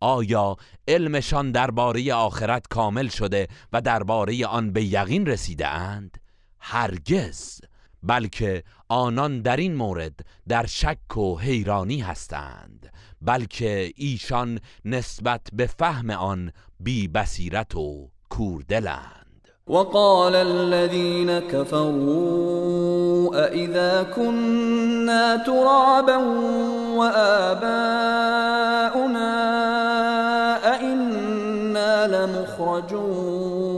آیا 0.00 0.56
علمشان 0.88 1.52
درباره 1.52 2.14
آخرت 2.14 2.66
کامل 2.66 3.08
شده 3.08 3.48
و 3.72 3.80
درباره 3.80 4.46
آن 4.46 4.72
به 4.72 4.84
یقین 4.84 5.26
رسیده 5.26 5.68
اند؟ 5.68 6.18
هرگز 6.60 7.60
بلکه 8.02 8.62
آنان 8.88 9.42
در 9.42 9.56
این 9.56 9.74
مورد 9.74 10.20
در 10.48 10.66
شک 10.66 11.16
و 11.16 11.38
حیرانی 11.38 12.00
هستند 12.00 12.77
بلکه 13.22 13.92
ایشان 13.96 14.60
نسبت 14.84 15.40
به 15.52 15.66
فهم 15.66 16.10
آن 16.10 16.52
بی 16.80 17.08
بصیرت 17.08 17.76
و 17.76 18.08
کوردلند. 18.30 19.48
وقال 19.66 20.34
الذين 20.34 21.40
كفروا 21.40 22.88
أإذا 23.46 24.02
كنا 24.16 25.36
ترابا 25.36 26.16
وآباؤنا 26.96 28.08
أئنا 30.74 32.06
لمخرجون. 32.06 33.77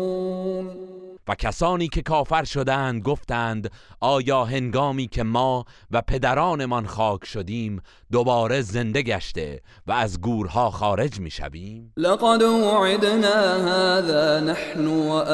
و 1.31 1.35
کسانی 1.35 1.89
که 1.89 2.03
کافر 2.03 2.45
شدند 2.45 3.03
گفتند 3.03 3.71
آیا 4.01 4.45
هنگامی 4.45 5.09
که 5.09 5.23
ما 5.23 5.65
و 5.91 6.03
پدرانمان 6.03 6.87
خاک 6.87 7.25
شدیم 7.25 7.83
دوباره 8.13 8.63
زنده 8.63 9.03
گشته 9.03 9.61
و 9.87 9.93
از 9.93 10.21
گورها 10.21 10.71
خارج 10.71 11.21
می 11.21 11.31
شویم؟ 11.31 11.93
لقد 11.97 12.43
وعدنا 12.43 13.69
هذا 13.69 14.41
نحن 14.41 14.87
وآباؤنا 14.87 15.29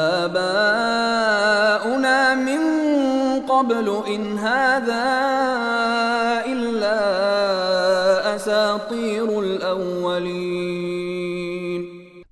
من 2.34 2.60
قبل 3.48 3.88
إن 4.08 4.38
هذا 4.38 5.06
إلا 6.46 7.00
أساطير 8.36 9.38
الأولين 9.38 10.45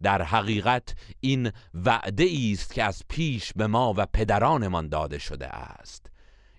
در 0.05 0.23
حقیقت 0.23 0.95
این 1.21 1.53
وعده 1.75 2.29
است 2.53 2.75
که 2.75 2.85
از 2.85 3.03
پیش 3.09 3.53
به 3.57 3.67
ما 3.67 3.95
و 3.97 4.07
پدرانمان 4.13 4.89
داده 4.89 5.19
شده 5.19 5.49
است. 5.49 6.07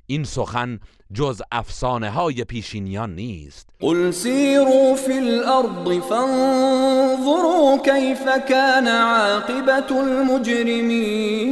این 0.07 0.23
سخن 0.23 0.79
جز 1.13 1.41
افسانه 1.51 2.09
های 2.09 2.43
پیشینیان 2.43 3.15
نیست. 3.15 3.69
قل 3.79 4.11
سيروا 4.11 4.95
في 4.95 5.13
الأرض 5.13 5.99
فانظروا 6.09 7.77
كيف 7.77 8.23
كان 8.49 8.87
عاقبة 8.87 9.91
المجرمين 9.91 11.45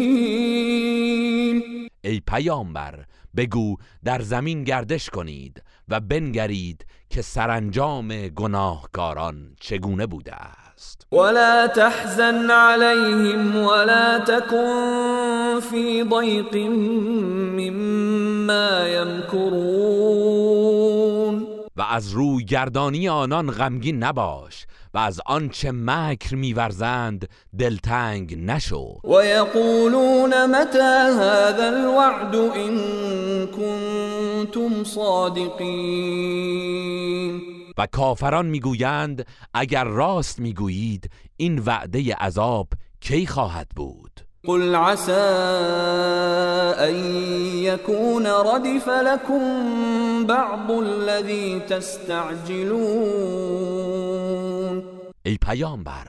ای 2.06 2.22
پیامبر 2.28 3.06
بگو 3.36 3.78
در 4.04 4.22
زمین 4.22 4.64
گردش 4.64 5.10
کنید 5.10 5.64
و 5.88 6.00
بنگرید 6.00 6.86
که 7.10 7.22
سرانجام 7.22 8.28
گناهکاران 8.28 9.56
چگونه 9.60 10.08
بوده 10.08 10.36
است. 10.36 10.63
ولا 11.12 11.68
تحزن 11.68 12.52
عليهم 12.52 13.56
ولا 13.56 14.18
تكن 14.18 15.60
في 15.70 16.04
ضيق 16.04 16.56
مما 17.58 18.88
يمكرون. 18.88 20.54
و 21.78 21.82
از 21.90 22.12
روی 22.12 22.46
گردانی 22.46 23.10
آنان 23.10 23.52
غمگین 23.52 24.04
نباش 24.04 24.66
و 24.94 24.98
از 24.98 25.22
آنچه 25.26 25.72
مکر 25.72 26.36
میورزند 26.36 27.30
دلتنگ 27.60 28.38
نشو. 28.38 29.00
ويقولون 29.04 30.46
متى 30.46 30.94
هذا 31.20 31.68
الوعد 31.68 32.36
إن 32.36 32.78
كنتم 33.48 34.84
صادقين؟ 34.84 36.34
و 37.78 37.88
کافران 37.88 38.46
می‌گویند 38.46 39.26
اگر 39.54 39.84
راست 39.84 40.40
می‌گویید 40.40 41.10
این 41.38 41.60
وعده 41.60 42.16
عذاب 42.16 42.68
کی 43.02 43.28
خواهد 43.28 43.68
بود؟ 43.76 44.22
قل 44.48 44.76
عسى 44.76 45.12
أن 46.80 46.96
يكون 47.64 48.26
ردف 48.28 48.90
لكم 48.90 49.42
بعض 50.28 50.72
الذي 50.72 51.60
تستعجلون. 51.60 52.84
ای 55.26 55.38
پیامبر 55.38 56.08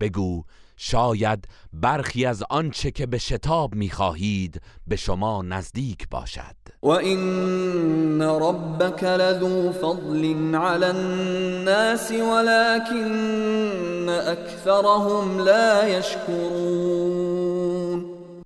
بگو 0.00 0.44
شاید 0.82 1.48
برخی 1.72 2.26
از 2.26 2.44
آنچه 2.50 2.90
که 2.90 3.06
به 3.06 3.18
شتاب 3.18 3.74
می‌خواهید 3.74 4.62
به 4.86 4.96
شما 4.96 5.42
نزدیک 5.42 6.08
باشد. 6.08 6.56
وإن 6.82 8.22
ربك 8.22 9.04
لذو 9.04 9.72
فضل 9.72 10.54
على 10.54 10.86
الناس 10.86 12.12
ولكن 12.12 14.08
أكثرهم 14.08 15.38
لا 15.38 15.88
يشكرون. 15.88 17.30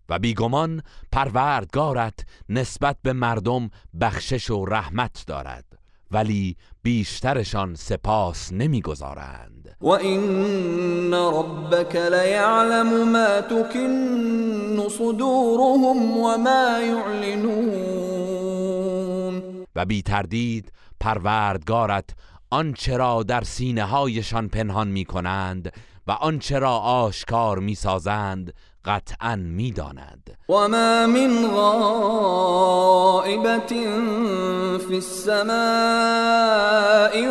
و 0.08 0.18
بیگمان 0.18 0.82
پروردگارت 1.12 2.26
نسبت 2.48 2.96
به 3.02 3.12
مردم 3.12 3.70
بخشش 4.00 4.50
و 4.50 4.64
رحمت 4.64 5.24
دارد 5.26 5.64
ولی 6.10 6.56
بیشترشان 6.82 7.74
سپاس 7.74 8.52
نمی‌گذارند. 8.52 9.53
وإن 9.84 11.14
ربك 11.14 11.96
ليعلم 11.96 13.12
ما 13.12 13.40
تكن 13.40 14.88
صدورهم 14.88 16.16
وما 16.16 16.80
يعلنون 16.80 17.74
و 19.76 19.84
بی 19.84 20.02
تردید 20.02 20.72
پروردگارت 21.00 22.10
آنچه 22.50 22.96
را 22.96 23.22
در 23.22 23.44
سینه 23.44 23.84
هایشان 23.84 24.48
پنهان 24.48 24.88
می 24.88 25.04
کنند 25.04 25.72
و 26.06 26.12
آنچه 26.12 26.58
را 26.58 26.78
آشکار 26.78 27.58
می 27.58 27.74
سازند 27.74 28.54
قطعا 28.84 29.36
می 29.36 29.70
داند 29.72 30.38
وما 30.48 31.06
من 31.06 31.46
غائبة 31.46 32.86
في 34.78 34.96
السماء 34.96 35.54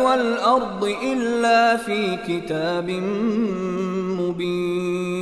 والأرض 0.04 0.84
إلا 0.84 1.76
في 1.76 2.16
كتاب 2.16 2.90
مبين. 4.20 5.14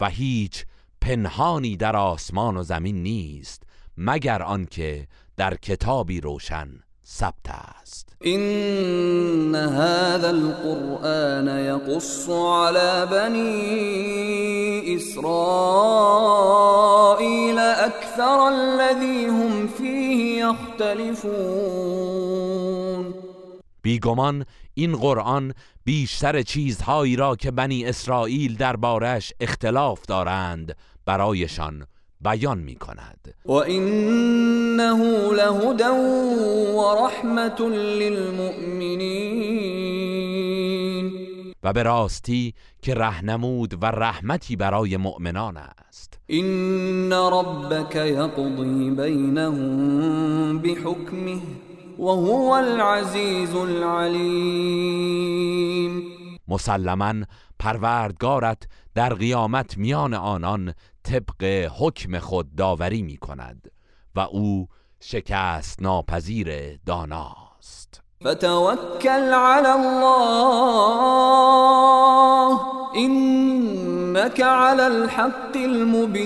و 0.00 0.08
هیچ 0.08 0.64
پنهانی 1.00 1.76
در 1.76 1.96
آسمان 1.96 2.56
و 2.56 2.62
زمین 2.62 3.02
نیست 3.02 3.62
مگر 3.96 4.42
آنکه 4.42 5.06
در 5.36 5.54
کتابی 5.54 6.20
روشن 6.20 6.68
ثبت 7.06 7.48
است. 7.50 8.07
إن 8.26 9.54
هذا 9.54 10.30
القرآن 10.30 11.48
يقص 11.48 12.30
على 12.30 13.08
بني 13.10 14.96
إسرائيل 14.96 15.18
أكثر 17.58 18.48
الذي 18.48 19.26
هم 19.26 19.66
فيه 19.68 20.44
يختلفون. 20.44 21.94
بیگمان 23.82 24.44
این 24.74 24.96
قرآن 24.96 25.54
بیشتر 25.84 26.42
چیزهایی 26.42 27.16
را 27.16 27.36
که 27.36 27.50
بنی 27.50 27.84
اسرائیل 27.84 28.56
دربارش 28.56 29.32
اختلاف 29.40 30.06
دارند 30.06 30.76
برایشان. 31.06 31.86
بیان 32.20 32.58
می 32.58 32.74
کند 32.74 33.34
وإنه 33.44 35.32
لهدى 35.32 35.88
ورحمة 36.74 37.60
للمؤمنين 37.70 39.18
و 41.62 41.72
به 41.72 41.82
راستی 41.82 42.54
که 42.82 42.94
رهنمود 42.94 43.82
و 43.82 43.86
رحمتی 43.86 44.56
برای 44.56 44.96
مؤمنان 44.96 45.56
است. 45.56 46.18
إن 46.30 47.12
ربك 47.12 47.96
يقضي 47.96 48.90
بينهم 48.90 50.58
بحكمه 50.58 51.40
وهو 51.98 52.54
العزيز 52.54 53.54
العليم 53.54 55.08
مسلما 56.48 57.24
پروردگارت 57.58 58.68
در 58.94 59.14
قیامت 59.14 59.78
میان 59.78 60.14
آنان 60.14 60.74
طبق 61.08 61.70
حکم 61.78 62.18
خود 62.18 62.54
داوری 62.54 63.02
می 63.02 63.16
کند 63.16 63.70
و 64.14 64.20
او 64.20 64.68
شکست 65.00 65.82
ناپذیر 65.82 66.76
داناست. 66.76 68.02
فتوکل 68.24 69.34
علی 69.34 69.66
الله 69.66 70.20
انك 72.96 74.40
علی 74.40 74.82
الحق 74.82 75.56
المبین. 75.56 76.18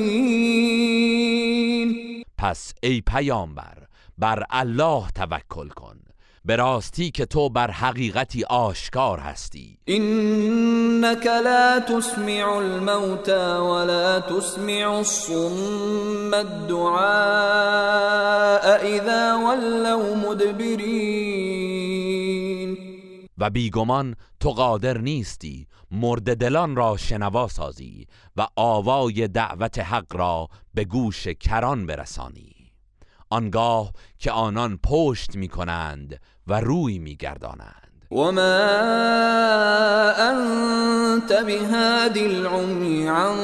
پس 2.38 2.74
ای 2.82 3.00
پیامبر 3.00 3.86
بر 4.18 4.44
الله 4.50 5.04
توکل 5.14 5.68
کن. 5.68 6.00
به 6.44 6.56
راستی 6.56 7.10
که 7.10 7.26
تو 7.26 7.48
بر 7.48 7.70
حقیقتی 7.70 8.44
آشکار 8.44 9.18
هستی. 9.18 9.78
انك 9.86 11.26
لا 11.26 11.80
تسمع 11.80 12.48
الموتى 12.56 13.56
ولا 13.56 14.20
تسمع 14.20 14.90
الصم 14.90 16.34
الدعاء 16.34 17.02
اذا 18.82 19.38
ولوا 19.38 20.14
مدبرین 20.14 21.62
و 23.38 23.50
بیگمان 23.50 24.14
تو 24.40 24.50
قادر 24.50 24.98
نیستی 24.98 25.66
مرد 25.90 26.36
دلان 26.36 26.76
را 26.76 26.96
شنوا 26.96 27.48
سازی 27.48 28.06
و 28.36 28.46
آوای 28.56 29.28
دعوت 29.28 29.78
حق 29.78 30.16
را 30.16 30.48
به 30.74 30.84
گوش 30.84 31.28
کران 31.28 31.86
برسانی. 31.86 32.51
آنگاه 33.32 33.92
که 34.18 34.30
آنان 34.30 34.78
پشت 34.82 35.36
می 35.36 35.48
کنند 35.48 36.20
و 36.46 36.60
روی 36.60 36.98
می 36.98 37.16
گردانند 37.16 38.06
وما 38.10 38.58
انت 40.18 41.32
بهاد 41.32 42.18
العمی 42.18 43.06
عن 43.06 43.34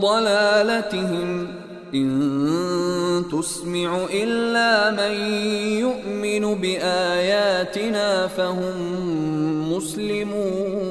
ضلالتهم 0.00 1.48
ان 1.92 3.24
تسمع 3.32 4.06
الا 4.10 4.90
من 4.90 5.14
يؤمن 5.78 6.54
بآياتنا 6.54 8.28
فهم 8.28 8.76
مسلمون. 9.76 10.90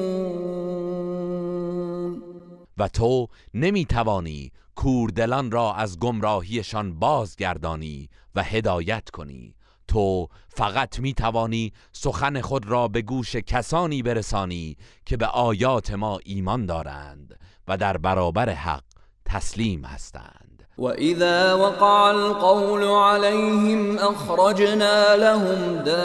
و 2.78 2.88
تو 2.88 3.26
نمی 3.54 3.84
توانی 3.84 4.52
کوردلان 4.80 5.50
را 5.50 5.74
از 5.74 5.98
گمراهیشان 5.98 6.98
بازگردانی 6.98 8.08
و 8.34 8.42
هدایت 8.42 9.10
کنی. 9.12 9.54
تو 9.88 10.28
فقط 10.48 10.98
می 10.98 11.14
توانی 11.14 11.72
سخن 11.92 12.40
خود 12.40 12.66
را 12.66 12.88
به 12.88 13.02
گوش 13.02 13.36
کسانی 13.36 14.02
برسانی 14.02 14.76
که 15.06 15.16
به 15.16 15.26
آیات 15.26 15.90
ما 15.90 16.18
ایمان 16.24 16.66
دارند 16.66 17.38
و 17.68 17.76
در 17.76 17.96
برابر 17.96 18.50
حق 18.50 18.82
تسلیم 19.24 19.84
هستند. 19.84 20.64
و 20.78 20.84
اذا 20.84 21.58
وقع 21.58 21.86
القول 21.86 22.84
عليهم 22.84 23.98
اخرجنا 23.98 25.14
لهم 25.14 25.82
دابة 25.82 26.00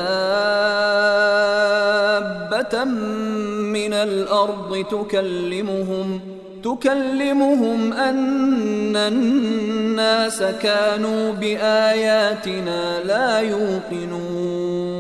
من 3.73 3.93
الارض 3.93 4.83
تكلمهم 4.91 6.21
تكلمهم 6.65 7.93
أن 7.93 8.95
الناس 8.95 10.43
كانوا 10.43 11.31
بآياتنا 11.31 13.03
لا 13.03 13.39
يوقنون. 13.41 14.95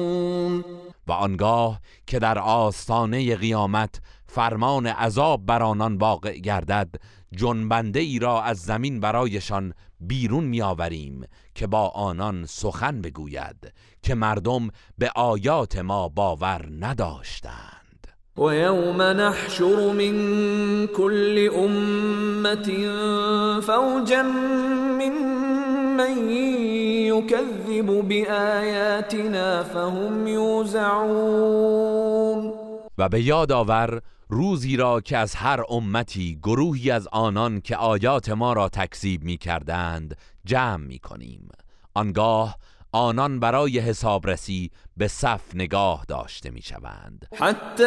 و 1.07 1.11
آنگاه 1.11 1.81
که 2.07 2.19
در 2.19 2.39
آستانه 2.39 3.35
قیامت 3.35 4.01
فرمان 4.27 4.87
عذاب 4.87 5.45
بر 5.45 5.63
آنان 5.63 5.97
واقع 5.97 6.37
گردد 6.37 6.95
جنبنده 7.35 7.99
ای 7.99 8.19
را 8.19 8.41
از 8.41 8.57
زمین 8.57 8.99
برایشان 8.99 9.73
بیرون 9.99 10.43
میآوریم 10.43 11.25
که 11.55 11.67
با 11.67 11.87
آنان 11.89 12.45
سخن 12.45 13.01
بگوید 13.01 13.73
که 14.01 14.15
مردم 14.15 14.69
به 14.97 15.11
آیات 15.15 15.77
ما 15.77 16.09
باور 16.09 16.69
نداشتند. 16.79 17.74
ويوم 18.37 19.01
نحشر 19.01 19.93
من 19.93 20.15
كل 20.87 21.49
أمة 21.55 22.67
فوجا 23.61 24.21
ممن 25.01 26.29
يكذب 27.07 28.07
بآياتنا 28.07 29.63
فهم 29.63 30.27
يوزعون. 30.27 31.65
و 32.97 33.09
به 33.09 33.21
یاد 33.21 33.51
آور 33.51 34.01
روزی 34.29 34.77
را 34.77 35.01
که 35.01 35.17
از 35.17 35.35
هر 35.35 35.63
امتی 35.69 36.39
گروهی 36.43 36.91
از 36.91 37.07
آنان 37.11 37.61
که 37.61 37.77
آیات 37.77 38.29
ما 38.29 38.53
را 38.53 38.69
تکذیب 38.69 39.23
می 39.23 39.37
کردند 39.37 40.17
جمع 40.45 40.77
می 40.77 40.99
کنیم 40.99 41.49
آنگاه 41.93 42.57
آنان 42.95 43.39
برای 43.39 43.79
حسابرسی 43.79 44.71
به 44.97 45.07
صف 45.07 45.41
نگاه 45.55 46.05
داشته 46.07 46.49
می 46.49 46.61
شوند 46.61 47.27
حتی 47.33 47.83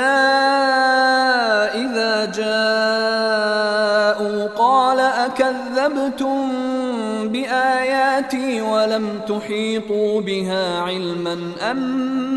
اذا 1.74 2.26
جاءوا 2.26 3.68
قال 4.46 5.00
اکذبتم 5.00 6.48
بآیاتی 7.32 8.60
ولم 8.60 9.18
تحیطوا 9.20 10.20
بها 10.20 10.86
علما 10.86 11.36
ام 11.60 11.78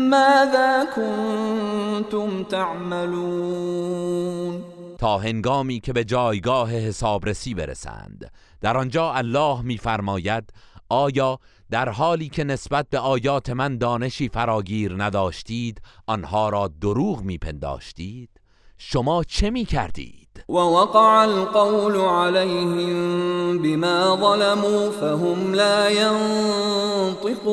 ماذا 0.08 0.86
کنتم 0.96 2.44
تعملون؟ 2.44 3.92
تا 4.98 5.18
هنگامی 5.18 5.80
که 5.80 5.92
به 5.92 6.04
جایگاه 6.04 6.70
حسابرسی 6.70 7.54
برسند. 7.54 8.30
در 8.60 8.76
آنجا 8.76 9.12
الله 9.12 9.62
میفرماید 9.62 10.52
آیا 10.88 11.38
در 11.72 11.88
حالی 11.88 12.28
که 12.28 12.44
نسبت 12.44 12.86
به 12.90 12.98
آیات 12.98 13.50
من 13.50 13.78
دانشی 13.78 14.28
فراگیر 14.28 14.94
نداشتید 14.96 15.82
آنها 16.06 16.48
را 16.48 16.70
دروغ 16.80 17.22
میپنداشتید. 17.22 18.30
شما 18.78 19.24
چه 19.24 19.50
می‌کردید؟ 19.50 20.44
و 20.48 20.52
وقع 20.52 20.98
القول 20.98 21.96
علیهم 21.96 23.62
بما 23.62 24.16
ظلموا 24.20 24.90
فهم 24.90 25.54
لا 25.54 25.90
ينطقون. 25.90 27.52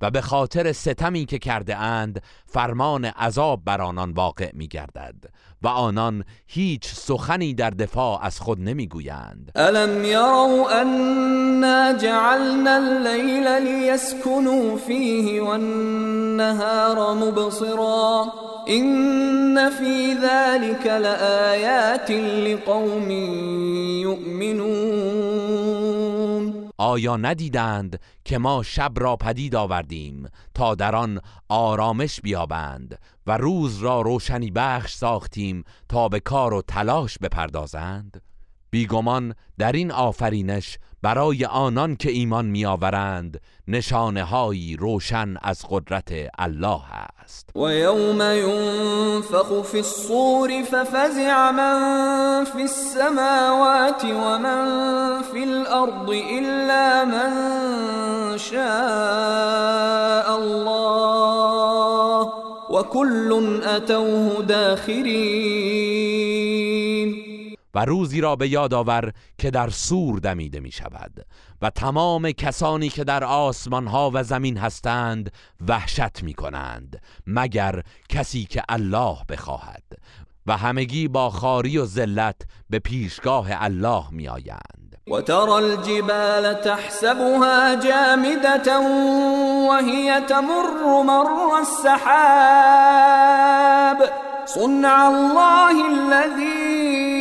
و 0.00 0.10
به 0.10 0.20
خاطر 0.20 0.72
ستمی 0.72 1.24
که 1.24 1.38
کرده 1.38 1.76
اند 1.76 2.22
فرمان 2.46 3.04
عذاب 3.04 3.64
بر 3.64 3.80
آنان 3.80 4.10
واقع 4.10 4.50
می 4.52 4.68
گردد 4.68 5.14
و 5.62 5.68
آنان 5.68 6.24
هیچ 6.46 6.94
سخنی 6.94 7.54
در 7.54 7.70
دفاع 7.70 8.24
از 8.24 8.40
خود 8.40 8.60
نمی‌گویند. 8.60 9.52
الم 9.54 10.04
یروا 10.04 10.70
انا 10.70 11.92
جعلنا 11.92 12.70
اللیل 12.70 13.48
لیسکنوا 13.48 14.76
فیه 14.76 15.42
والنهار 15.42 17.14
مبصرا 17.14 18.32
این 18.66 19.70
فی 19.70 20.14
ذلك 20.14 20.86
لآیات 20.86 22.10
لقوم 22.10 23.10
یؤمنون. 24.00 25.99
آیا 26.80 27.16
ندیدند 27.16 28.00
که 28.24 28.38
ما 28.38 28.62
شب 28.62 28.92
را 28.96 29.16
پدید 29.16 29.54
آوردیم 29.54 30.28
تا 30.54 30.74
در 30.74 30.96
آن 30.96 31.20
آرامش 31.48 32.20
بیابند 32.20 32.98
و 33.26 33.36
روز 33.36 33.78
را 33.78 34.00
روشنی 34.00 34.50
بخش 34.50 34.94
ساختیم 34.94 35.64
تا 35.88 36.08
به 36.08 36.20
کار 36.20 36.54
و 36.54 36.62
تلاش 36.62 37.18
بپردازند؟ 37.18 38.22
بیگمان 38.70 39.34
در 39.58 39.72
این 39.72 39.90
آفرینش 39.90 40.78
برای 41.02 41.44
آنان 41.44 41.96
که 41.96 42.10
ایمان 42.10 42.46
میآورند 42.46 43.40
نشانه 43.68 44.24
هایی 44.24 44.76
روشن 44.76 45.34
از 45.42 45.64
قدرت 45.70 46.12
الله 46.38 46.80
است. 47.24 47.50
و 47.56 47.72
یوم 47.72 48.20
ینفخ 48.20 49.62
فی 49.62 49.76
الصور 49.76 50.62
ففزع 50.62 51.50
من 51.50 52.44
فی 52.52 52.62
السماوات 52.62 54.04
و 54.04 54.38
من 54.38 55.22
فی 55.32 55.42
الارض 55.42 56.08
الا 56.08 57.04
من 57.04 57.32
شاء 58.38 60.34
الله 60.34 62.26
و 62.70 62.82
کل 62.82 63.60
اتوه 63.76 64.42
داخرین 64.42 65.80
و 67.74 67.84
روزی 67.84 68.20
را 68.20 68.36
به 68.36 68.48
یاد 68.48 68.74
آور 68.74 69.12
که 69.38 69.50
در 69.50 69.70
سور 69.70 70.18
دمیده 70.18 70.60
می 70.60 70.72
شود 70.72 71.26
و 71.62 71.70
تمام 71.70 72.30
کسانی 72.30 72.88
که 72.88 73.04
در 73.04 73.24
آسمان 73.24 73.86
ها 73.86 74.10
و 74.14 74.22
زمین 74.22 74.58
هستند 74.58 75.32
وحشت 75.68 76.22
می 76.22 76.34
کنند 76.34 77.02
مگر 77.26 77.82
کسی 78.08 78.44
که 78.44 78.62
الله 78.68 79.16
بخواهد. 79.28 79.82
و 80.46 80.56
همگی 80.56 81.08
با 81.08 81.30
خاری 81.30 81.78
و 81.78 81.84
ذلت 81.84 82.36
به 82.70 82.78
پیشگاه 82.78 83.46
الله 83.50 84.04
می 84.10 84.28
آیند 84.28 84.96
و 85.10 85.20
ترى 85.20 85.50
الجبال 85.50 86.54
تحسبها 86.54 87.74
جامدة 87.74 88.78
وهي 89.68 90.20
تمر 90.28 91.02
مر 91.06 91.26
السحاب. 91.58 93.30
صنع 94.46 95.06
الله 95.06 95.76
الذي 95.88 97.19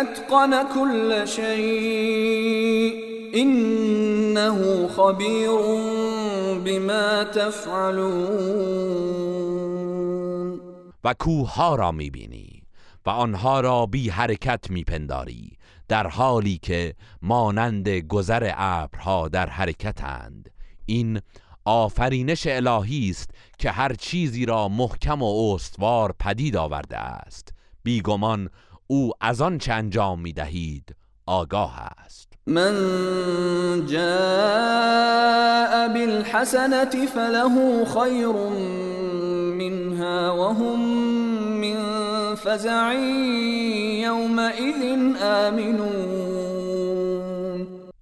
اتقن 0.00 0.52
كل 0.74 1.28
شيء 1.28 2.94
انه 3.34 4.88
خبیر 4.88 5.50
بما 6.64 7.24
تفعلون. 7.24 8.76
و 11.04 11.14
کوه 11.14 11.54
ها 11.54 11.74
را 11.74 11.92
می‌بینی 11.92 12.62
و 13.06 13.10
آنها 13.10 13.60
را 13.60 13.86
بی 13.86 14.08
حرکت 14.08 14.70
میپنداری 14.70 15.52
در 15.88 16.06
حالی 16.06 16.58
که 16.58 16.94
مانند 17.22 17.88
گذر 17.88 18.52
ابرها 18.56 19.28
در 19.28 19.48
حرکتند. 19.48 20.50
این 20.86 21.20
آفرینش 21.64 22.46
الهی 22.46 23.10
است 23.10 23.30
که 23.58 23.70
هر 23.70 23.94
چیزی 23.94 24.46
را 24.46 24.68
محکم 24.68 25.22
و 25.22 25.54
استوار 25.54 26.14
پدید 26.18 26.56
آورده 26.56 26.98
است. 26.98 27.54
بیگمان 27.82 28.50
او 28.86 29.10
از 29.20 29.40
آن 29.40 29.58
چه 29.58 29.72
انجام 29.72 30.20
می 30.20 30.32
دهید 30.32 30.96
آگاه 31.26 31.90
است. 32.04 32.32
من 32.46 32.76
جاء 33.86 35.88
بالحسنة 35.88 37.06
فله 37.06 37.84
خیر 37.84 38.32
منها 39.58 40.36
وهم 40.36 40.80
من 41.60 42.34
فزع 42.34 42.92
يومئذ 44.02 44.82
آمنون. 45.22 46.46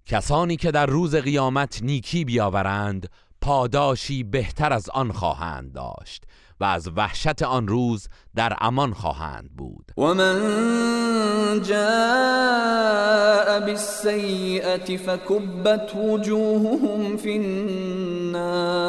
کسانی 0.07 0.57
که 0.57 0.71
در 0.71 0.87
روز 0.87 1.17
قیامت 1.17 1.83
نیکی 1.83 2.25
بیاورند 2.25 3.09
پاداشی 3.41 4.23
بهتر 4.23 4.73
از 4.73 4.91
آن 4.91 5.13
خواهند 5.13 5.73
داشت. 5.73 6.25
و 6.61 6.65
از 6.65 6.89
وحشت 6.97 7.43
آن 7.43 7.69
روز 7.69 8.09
در 8.35 8.57
امان 8.61 8.93
خواهند 8.93 9.51
بود. 9.57 9.93
و 9.99 10.15
من 10.15 11.63
جاء 11.63 13.61
بالسیئة 13.61 14.97
فکبت 14.97 15.95
وجوههم 15.97 17.17
فی 17.17 17.39
النار. 17.39 18.85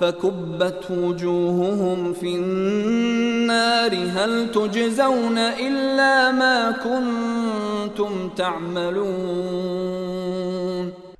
فكبت 0.00 0.90
وجوههم 0.90 2.14
في 2.14 2.36
النار. 2.36 3.94
هل 3.94 4.48
تجزون 4.48 5.38
إلا 5.38 6.32
ما 6.32 6.72
كنتم 6.72 8.28
تعملون؟ 8.36 9.88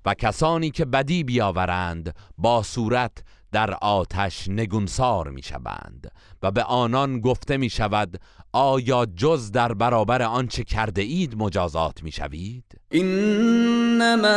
و 0.06 0.14
کسانی 0.14 0.70
که 0.70 0.84
بدی 0.84 1.24
بیاورند 1.24 2.14
با 2.38 2.62
صورت 2.62 3.12
در 3.52 3.74
آتش 3.74 4.48
نگونسار 4.48 5.30
می 5.30 5.42
شوند 5.42 6.12
و 6.42 6.50
به 6.50 6.62
آنان 6.62 7.20
گفته 7.20 7.56
می 7.56 7.70
شود 7.70 8.20
آیا 8.52 9.06
جز 9.16 9.52
در 9.52 9.74
برابر 9.74 10.22
آنچه 10.22 10.64
کرده 10.64 11.02
اید 11.02 11.34
مجازات 11.36 12.02
می 12.02 12.12
شوید؟ 12.12 12.64
انما 12.92 14.28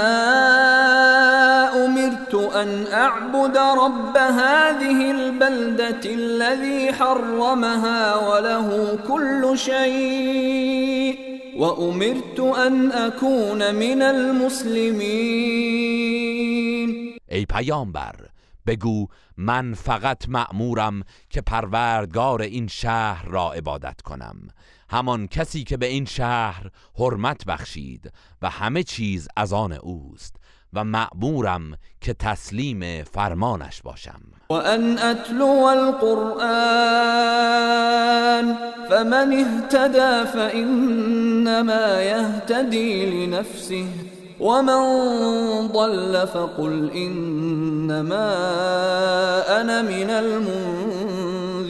امرت 1.85 2.35
ان 2.55 2.87
اعبد 2.87 3.57
رب 3.57 4.17
هذه 4.17 5.09
البلدة 5.09 6.09
الذي 6.09 6.91
حرمها 6.91 8.29
وله 8.31 8.97
كل 9.07 9.57
شيء 9.57 11.31
وامرت 11.57 12.39
ان 12.39 12.91
اكون 12.91 13.71
من 13.71 14.01
المسلمين 14.01 15.61
ای 17.31 17.45
پیامبر 17.45 18.15
بگو 18.65 19.07
من 19.37 19.73
فقط 19.73 20.29
مأمورم 20.29 21.03
که 21.29 21.41
پروردگار 21.41 22.41
این 22.41 22.67
شهر 22.67 23.25
را 23.25 23.53
عبادت 23.53 24.01
کنم. 24.01 24.35
همان 24.89 25.27
کسی 25.27 25.63
که 25.63 25.77
به 25.77 25.85
این 25.85 26.05
شهر 26.05 26.69
حرمت 26.99 27.45
بخشید 27.45 28.11
و 28.41 28.49
همه 28.49 28.83
چیز 28.83 29.27
از 29.37 29.53
آن 29.53 29.71
اوست 29.71 30.35
و 30.73 30.83
مأمورم 30.83 31.77
که 32.01 32.13
تسلیم 32.13 33.03
فرمانش 33.03 33.81
باشم. 33.81 34.21
و 34.49 34.53
ان 34.53 34.97
اتلو 34.97 35.45
القرآن 35.45 36.41
فمن 38.89 39.33
اهتدى 39.33 40.25
فإنما 40.33 42.01
يهتدي 42.01 43.05
لنفسه. 43.05 44.20
ومن 44.41 44.81
ضل 45.67 46.25
فقل 46.25 46.89
انما 46.93 48.31
انا 49.61 49.81
من 49.81 50.09
المنذرین 50.09 51.61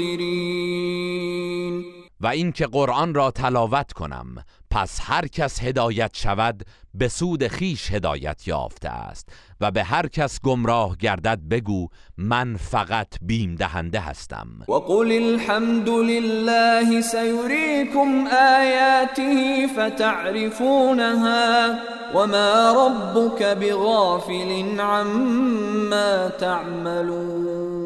و 2.22 2.28
اینکه 2.28 2.68
قرآن 2.68 3.14
را 3.14 3.32
تلاوت 3.32 3.94
کنم 3.94 4.46
پس 4.72 5.00
هر 5.04 5.28
کس 5.28 5.64
هدایت 5.64 6.12
شود 6.14 6.64
به 6.94 7.08
سود 7.08 7.48
خیش 7.48 7.92
هدایت 7.92 8.48
یافته 8.48 8.90
است. 8.90 9.30
و 9.62 9.72
به 9.72 9.84
هر 9.84 10.08
کس 10.08 10.42
گمراه 10.42 10.98
گردد 10.98 11.40
بگو 11.50 11.88
من 12.18 12.56
فقط 12.56 13.08
بیم 13.22 13.56
دهنده 13.56 14.00
هستم. 14.00 14.48
و 14.68 14.74
قل 14.74 15.12
الحمد 15.12 15.90
لله 15.90 17.02
سیریکم 17.02 18.28
آیاته 18.58 19.68
فتعرفونها 19.68 21.76
وما 22.16 22.74
ربك 22.78 23.44
بغافل 23.44 24.80
عما 24.80 26.30
تعملون. 26.30 27.82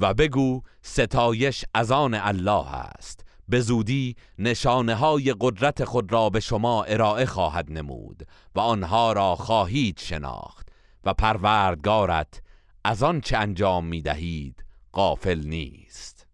و 0.00 0.14
بگو 0.14 0.60
ستایش 0.82 1.64
از 1.74 1.92
آن 1.92 2.14
الله 2.14 2.74
است. 2.74 3.29
به 3.50 3.60
زودی 3.60 4.16
نشانه 4.38 4.94
های 4.94 5.34
قدرت 5.40 5.84
خود 5.84 6.12
را 6.12 6.30
به 6.30 6.40
شما 6.40 6.84
ارائه 6.84 7.26
خواهد 7.26 7.72
نمود 7.72 8.26
و 8.54 8.60
آنها 8.60 9.12
را 9.12 9.36
خواهید 9.36 9.98
شناخت 9.98 10.68
و 11.04 11.14
پروردگارت 11.14 12.42
از 12.84 13.02
آن 13.02 13.20
چه 13.20 13.36
انجام 13.36 13.86
می 13.86 14.02
دهید 14.02 14.64
غافل 14.92 15.40
نیست. 15.44 16.26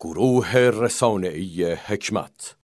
گروه 0.00 0.56
رسانه‌ای 0.56 1.72
حکمت 1.72 2.56